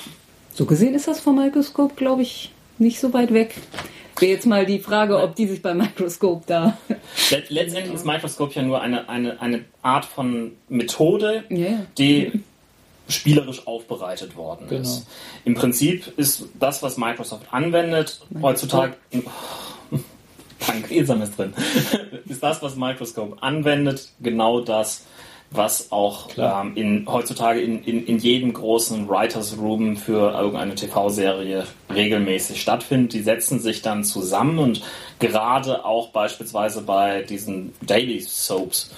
[0.53, 3.55] So gesehen ist das vom Microscope, glaube ich, nicht so weit weg.
[4.19, 6.77] Wäre jetzt mal die Frage, ob die sich beim Microscope da.
[7.29, 11.85] Let letztendlich ist Microscope ja nur eine, eine, eine Art von Methode, ja.
[11.97, 12.41] die
[13.07, 14.81] spielerisch aufbereitet worden Genau.
[14.81, 15.07] ist.
[15.45, 18.93] Im Prinzip ist das, was Microsoft anwendet, heutzutage.
[20.67, 21.53] Danke, Esam ist drin.
[22.27, 25.05] ist das, was Microscope anwendet, genau das,
[25.51, 31.65] was auch ähm, in, heutzutage in, in, in jedem großen Writers Room für irgendeine TV-Serie
[31.93, 33.13] regelmäßig stattfindet.
[33.13, 34.81] Die setzen sich dann zusammen und
[35.17, 38.91] gerade auch beispielsweise bei diesen Daily Soaps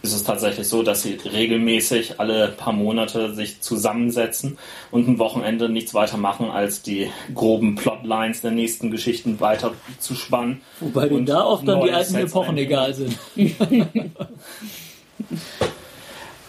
[0.00, 4.56] ist es tatsächlich so, dass sie regelmäßig alle paar Monate sich zusammensetzen
[4.92, 10.14] und ein Wochenende nichts weiter machen, als die groben Plotlines der nächsten Geschichten weiter zu
[10.14, 10.62] spannen.
[10.78, 13.18] Wobei denen da oft dann die alten Sets Epochen egal sind.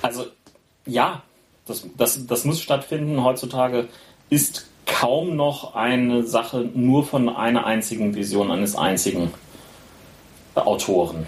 [0.02, 0.26] Also
[0.86, 1.24] ja,
[1.66, 3.24] das, das, das muss stattfinden.
[3.24, 3.88] Heutzutage
[4.30, 9.32] ist kaum noch eine Sache nur von einer einzigen Vision eines einzigen
[10.56, 11.28] Autoren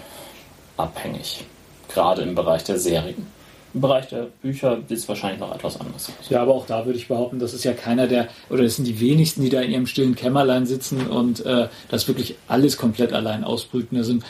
[0.76, 1.44] abhängig.
[1.88, 3.26] Gerade im Bereich der Serien.
[3.74, 6.12] Im Bereich der Bücher ist es wahrscheinlich noch etwas anders.
[6.28, 8.86] Ja, aber auch da würde ich behaupten, das ist ja keiner der, oder das sind
[8.86, 13.14] die wenigsten, die da in ihrem stillen Kämmerlein sitzen und äh, das wirklich alles komplett
[13.14, 13.96] allein ausbrüten.
[13.96, 14.24] Da sind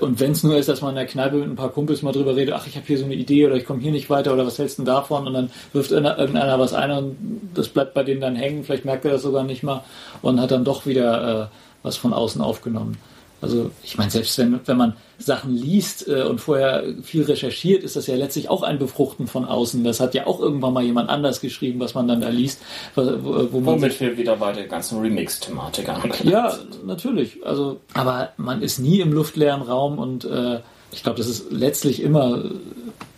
[0.00, 2.12] und wenn es nur ist, dass man in der Kneipe mit ein paar Kumpels mal
[2.12, 4.32] drüber redet, ach, ich habe hier so eine Idee oder ich komme hier nicht weiter
[4.32, 5.26] oder was hältst du denn davon?
[5.26, 7.16] Und dann wirft irgendeiner was ein und
[7.54, 9.84] das bleibt bei denen dann hängen, vielleicht merkt er das sogar nicht mal
[10.22, 11.46] und hat dann doch wieder äh,
[11.82, 12.96] was von außen aufgenommen.
[13.44, 17.94] Also ich meine, selbst wenn, wenn man Sachen liest äh, und vorher viel recherchiert, ist
[17.94, 19.84] das ja letztlich auch ein Befruchten von außen.
[19.84, 22.62] Das hat ja auch irgendwann mal jemand anders geschrieben, was man dann da liest,
[22.94, 27.44] wo, wo man sich Womit wir wieder bei der ganzen Remix-Thematik angelangt ja, natürlich.
[27.44, 32.02] Also, aber man ist nie im luftleeren Raum und äh, ich glaube, das ist letztlich
[32.02, 32.44] immer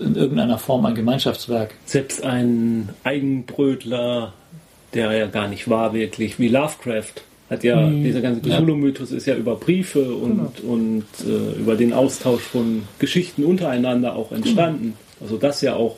[0.00, 1.74] in irgendeiner Form ein Gemeinschaftswerk.
[1.84, 4.32] Selbst ein Eigenbrötler,
[4.92, 9.36] der ja gar nicht war wirklich, wie Lovecraft, hat ja, dieser ganze Cthulhu-Mythos ist ja
[9.36, 14.94] über Briefe und, und äh, über den Austausch von Geschichten untereinander auch entstanden.
[15.20, 15.96] Also das ja auch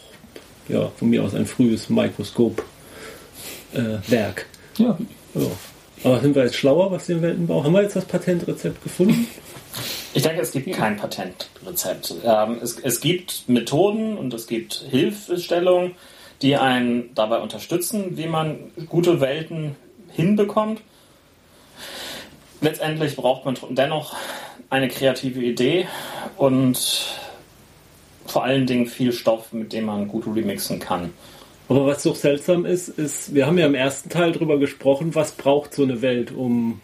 [0.68, 4.44] ja, von mir aus ein frühes Mikroskop-Werk.
[4.76, 4.98] Ja.
[5.34, 5.46] ja.
[6.04, 7.64] Aber sind wir jetzt schlauer, was den Weltenbau?
[7.64, 9.26] Haben wir jetzt das Patentrezept gefunden?
[10.14, 12.14] Ich denke, es gibt kein Patentrezept.
[12.24, 15.92] Ähm, es, es gibt Methoden und es gibt Hilfestellungen,
[16.42, 19.76] die einen dabei unterstützen, wie man gute Welten
[20.10, 20.82] hinbekommt.
[22.60, 24.16] Letztendlich braucht man dennoch
[24.70, 25.86] eine kreative Idee
[26.36, 26.78] und
[28.26, 31.12] vor allen Dingen viel Stoff, mit dem man gut remixen kann.
[31.68, 35.32] Aber was so seltsam ist, ist, wir haben ja im ersten Teil drüber gesprochen, was
[35.32, 36.80] braucht so eine Welt, um,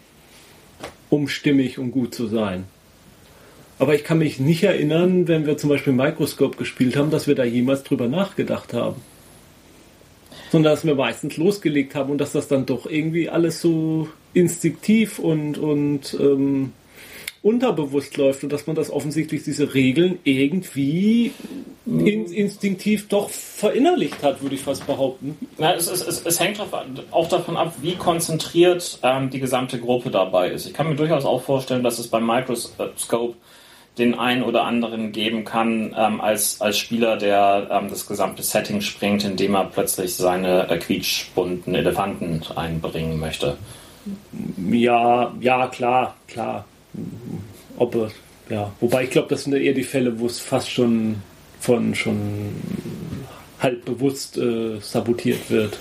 [1.11, 2.65] um stimmig und gut zu sein.
[3.79, 7.35] Aber ich kann mich nicht erinnern, wenn wir zum Beispiel Microscope gespielt haben, dass wir
[7.35, 9.01] da jemals drüber nachgedacht haben.
[10.53, 15.19] Sondern dass wir meistens losgelegt haben und dass das dann doch irgendwie alles so instinktiv
[15.19, 16.73] und, und ähm,
[17.45, 21.33] unterbewusst läuft und dass man das offensichtlich diese Regeln irgendwie
[21.87, 25.37] in, instinktiv doch verinnerlicht hat, würde ich fast behaupten.
[25.59, 26.59] Ja, es, es, es, es hängt
[27.11, 30.67] auch davon ab, wie konzentriert ähm, die gesamte Gruppe dabei ist.
[30.67, 33.37] Ich kann mir durchaus auch vorstellen, dass es beim Microscope
[33.99, 38.81] den einen oder anderen geben kann ähm, als, als Spieler, der ähm, das gesamte Setting
[38.81, 43.57] springt, indem er plötzlich seine äh, quietschbunten Elefanten einbringen möchte.
[44.71, 46.65] Ja, ja, klar, klar.
[47.77, 48.11] Ob,
[48.49, 48.73] ja.
[48.81, 51.17] Wobei ich glaube, das sind eher die Fälle, wo es fast schon
[51.61, 52.55] von schon
[53.61, 55.79] halb bewusst äh, sabotiert wird.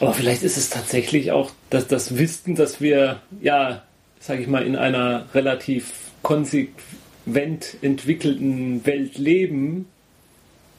[0.00, 3.82] Aber vielleicht ist es tatsächlich auch dass das Wissen, dass wir, ja,
[4.20, 9.86] sage ich mal, in einer relativ konsequent entwickelten Welt leben.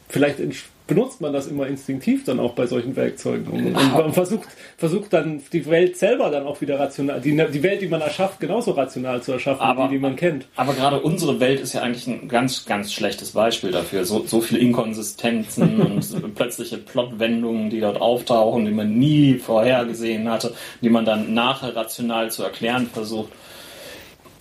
[0.08, 4.14] Vielleicht ents- benutzt man das immer instinktiv dann auch bei solchen Werkzeugen und, und man
[4.14, 8.02] versucht, versucht dann die Welt selber dann auch wieder rational, die, die Welt, die man
[8.02, 10.48] erschafft, genauso rational zu erschaffen, Aber- wie die, die man kennt.
[10.56, 14.06] Aber gerade unsere Welt ist ja eigentlich ein ganz, ganz schlechtes Beispiel dafür.
[14.06, 20.54] So, so viele Inkonsistenzen und plötzliche Plotwendungen, die dort auftauchen, die man nie vorhergesehen hatte,
[20.82, 23.30] die man dann nachher rational zu erklären versucht.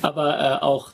[0.02, 0.90] Aber äh, auch,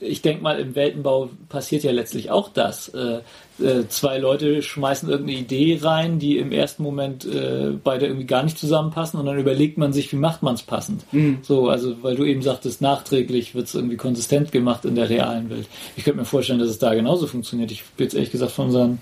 [0.00, 2.88] ich denke mal, im Weltenbau passiert ja letztlich auch das.
[2.88, 3.20] Äh,
[3.62, 8.42] äh, zwei Leute schmeißen irgendeine Idee rein, die im ersten Moment äh, beide irgendwie gar
[8.42, 11.04] nicht zusammenpassen und dann überlegt man sich, wie macht man es passend.
[11.42, 15.50] So, also weil du eben sagtest, nachträglich wird es irgendwie konsistent gemacht in der realen
[15.50, 15.68] Welt.
[15.96, 17.70] Ich könnte mir vorstellen, dass es da genauso funktioniert.
[17.70, 18.98] Ich bin jetzt ehrlich gesagt von unseren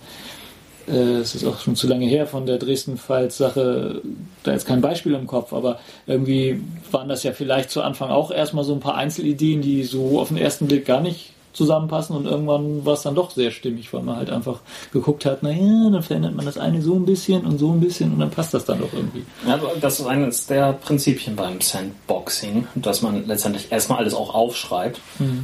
[0.86, 4.02] es ist auch schon zu lange her von der Dresden-Pfalz-Sache,
[4.42, 8.30] da ist kein Beispiel im Kopf, aber irgendwie waren das ja vielleicht zu Anfang auch
[8.30, 12.26] erstmal so ein paar Einzelideen, die so auf den ersten Blick gar nicht zusammenpassen und
[12.26, 14.60] irgendwann war es dann doch sehr stimmig, weil man halt einfach
[14.92, 18.12] geguckt hat, naja, dann verändert man das eine so ein bisschen und so ein bisschen
[18.12, 19.24] und dann passt das dann doch irgendwie.
[19.46, 25.00] Also das ist eines der Prinzipien beim Sandboxing, dass man letztendlich erstmal alles auch aufschreibt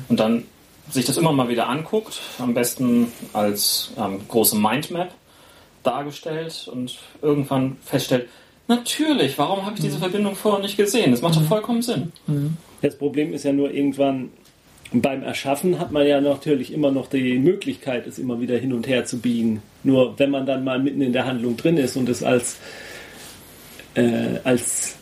[0.09, 0.45] und dann
[0.91, 5.11] sich das immer mal wieder anguckt, am besten als ähm, große Mindmap
[5.83, 8.29] dargestellt und irgendwann feststellt,
[8.67, 11.11] natürlich, warum habe ich diese Verbindung vorher nicht gesehen?
[11.11, 12.13] Das macht doch vollkommen Sinn.
[12.83, 14.31] Das Problem ist ja nur irgendwann
[14.93, 18.87] beim Erschaffen hat man ja natürlich immer noch die Möglichkeit, es immer wieder hin und
[18.87, 19.63] her zu biegen.
[19.83, 22.57] Nur wenn man dann mal mitten in der Handlung drin ist und es als,
[23.95, 24.97] äh, als,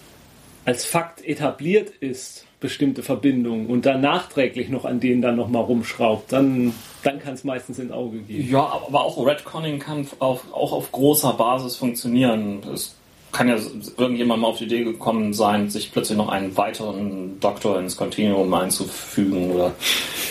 [0.64, 6.32] als Fakt etabliert ist, bestimmte Verbindungen und dann nachträglich noch an denen dann nochmal rumschraubt,
[6.32, 8.50] dann, dann kann es meistens ins Auge gehen.
[8.50, 12.62] Ja, aber auch Redconning kann auf, auch auf großer Basis funktionieren.
[12.72, 12.96] Es
[13.30, 13.56] kann ja
[13.98, 18.52] irgendjemand mal auf die Idee gekommen sein, sich plötzlich noch einen weiteren Doktor ins Kontinuum
[18.54, 19.74] einzufügen oder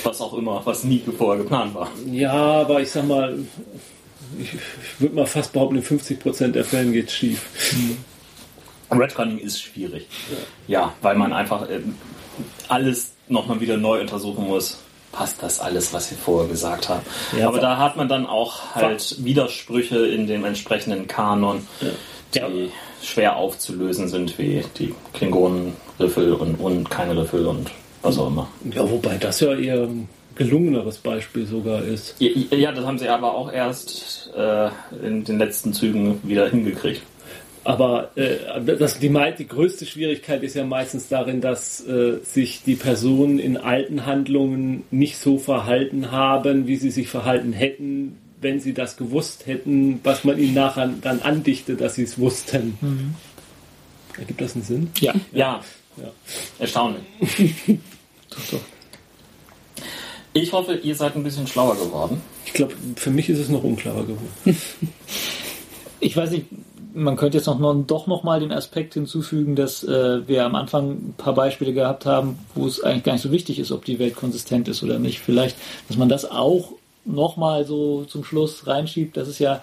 [0.03, 1.91] was auch immer, was nie vorher geplant war.
[2.11, 3.37] Ja, aber ich sag mal,
[4.39, 7.47] ich, ich würde mal fast behaupten, in 50% der Fällen geht es schief.
[8.91, 10.07] Redconning ist schwierig.
[10.67, 11.95] Ja, weil man einfach ähm,
[12.67, 14.77] alles nochmal wieder neu untersuchen muss.
[15.11, 17.01] Passt das alles, was wir vorher gesagt haben?
[17.37, 21.65] Ja, Aber da hat man dann auch halt Widersprüche in dem entsprechenden Kanon,
[22.33, 22.47] die Ja.
[23.01, 27.71] schwer aufzulösen sind, wie die Klingonen-Riffel und, und keine Riffel und
[28.01, 28.47] was auch immer.
[28.73, 29.87] Ja, wobei das ja eher
[30.35, 32.15] gelungeneres Beispiel sogar ist.
[32.19, 34.67] Ja, Ja, das haben sie aber auch erst äh,
[35.01, 37.03] in den letzten Zügen wieder hingekriegt.
[37.65, 38.37] Aber äh,
[38.77, 43.57] das, die, die größte Schwierigkeit ist ja meistens darin, dass äh, sich die Personen in
[43.57, 49.47] alten Handlungen nicht so verhalten haben, wie sie sich verhalten hätten, wenn sie das gewusst
[49.47, 52.77] hätten, was man ihnen nachher dann andichtet, dass sie es wussten.
[54.15, 54.89] Ergibt das einen Sinn?
[54.99, 55.59] Ja, Ja,
[55.97, 56.11] Ja.
[56.59, 57.03] erstaunlich.
[58.29, 58.61] doch, doch.
[60.33, 62.21] Ich hoffe, ihr seid ein bisschen schlauer geworden.
[62.45, 64.57] Ich glaube, für mich ist es noch unklarer geworden.
[66.01, 66.45] Ich weiß nicht,
[66.95, 70.55] man könnte jetzt noch, noch doch noch mal den Aspekt hinzufügen, dass äh, wir am
[70.55, 73.85] Anfang ein paar Beispiele gehabt haben, wo es eigentlich gar nicht so wichtig ist, ob
[73.85, 75.19] die Welt konsistent ist oder nicht.
[75.19, 76.71] Vielleicht, dass man das auch
[77.03, 79.61] noch mal so zum Schluss reinschiebt, dass es ja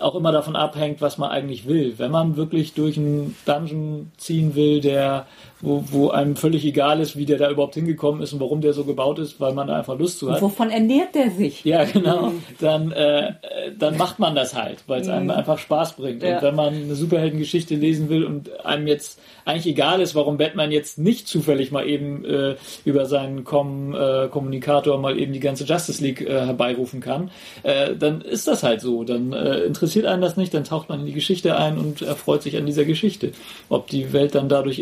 [0.00, 1.94] auch immer davon abhängt, was man eigentlich will.
[1.96, 5.26] Wenn man wirklich durch einen Dungeon ziehen will, der,
[5.60, 8.72] wo, wo einem völlig egal ist, wie der da überhaupt hingekommen ist und warum der
[8.72, 10.40] so gebaut ist, weil man da einfach Lust zu hat.
[10.40, 11.64] Wovon ernährt der sich?
[11.64, 12.32] Ja, genau.
[12.60, 13.32] Dann, äh,
[13.76, 16.22] dann macht man das halt, weil es einem einfach Spaß bringt.
[16.22, 16.36] Ja.
[16.36, 20.70] Und wenn man eine Superheldengeschichte lesen will und einem jetzt eigentlich egal ist, warum Batman
[20.70, 25.64] jetzt nicht zufällig mal eben äh, über seinen Com äh, Kommunikator mal eben die ganze
[25.64, 27.30] Justice League äh, herbeirufen kann,
[27.62, 29.04] äh, dann ist das halt so.
[29.04, 32.42] Dann äh, interessiert einen das nicht, dann taucht man in die Geschichte ein und erfreut
[32.42, 33.32] sich an dieser Geschichte.
[33.68, 34.78] Ob die Welt dann dadurch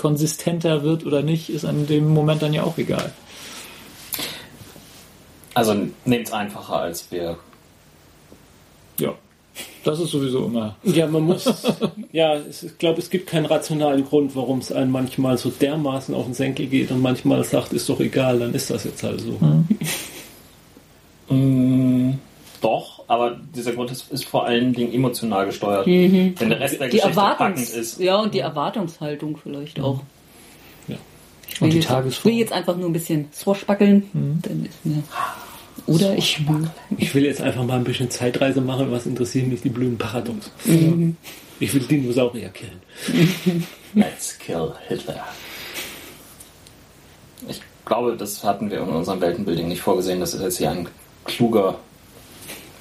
[0.00, 3.12] inkonsistenter wird oder nicht, ist an dem Moment dann ja auch egal.
[5.52, 5.74] Also
[6.04, 7.36] nehmt es einfacher, als wir.
[8.98, 9.14] Ja.
[9.84, 11.44] Das ist sowieso immer Ja, man muss,
[12.12, 16.24] ja, ich glaube, es gibt keinen rationalen Grund, warum es einem manchmal so dermaßen auf
[16.24, 19.38] den Senkel geht und manchmal sagt, ist doch egal, dann ist das jetzt halt so.
[21.34, 22.18] Mm,
[22.60, 25.84] doch, aber dieser Grund ist, ist vor allen Dingen emotional gesteuert.
[25.84, 27.98] Wenn der Rest der Die Geschichte packend ist.
[27.98, 30.00] ja, und die Erwartungshaltung vielleicht auch.
[30.86, 32.30] Ich will, Und die jetzt, Tagesform.
[32.32, 34.08] will jetzt einfach nur ein bisschen swashbuckeln.
[34.12, 34.38] Mhm.
[34.42, 35.02] Dann ist mir,
[35.86, 36.40] oder ich
[36.98, 38.92] Ich will jetzt einfach mal ein bisschen Zeitreise machen.
[38.92, 40.52] Was interessiert mich die blöden Paradox?
[41.58, 42.80] Ich will Dinosaurier killen.
[43.94, 45.26] Let's kill Hitler.
[47.48, 50.86] Ich glaube, das hatten wir in unserem Weltenbuilding nicht vorgesehen, dass jetzt hier ein
[51.24, 51.80] kluger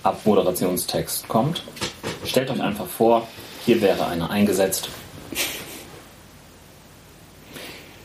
[0.04, 1.64] Abmoderationstext kommt.
[2.26, 3.28] Stellt euch einfach vor,
[3.66, 4.90] hier wäre einer eingesetzt.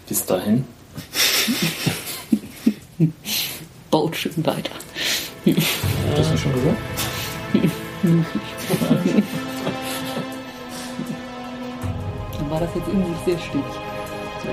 [0.09, 0.64] Bis dahin.
[3.95, 4.72] baut schön weiter.
[6.16, 6.76] Hast du schon gesagt?
[12.32, 13.64] Dann war das jetzt irgendwie sehr stimmig.
[14.42, 14.49] So.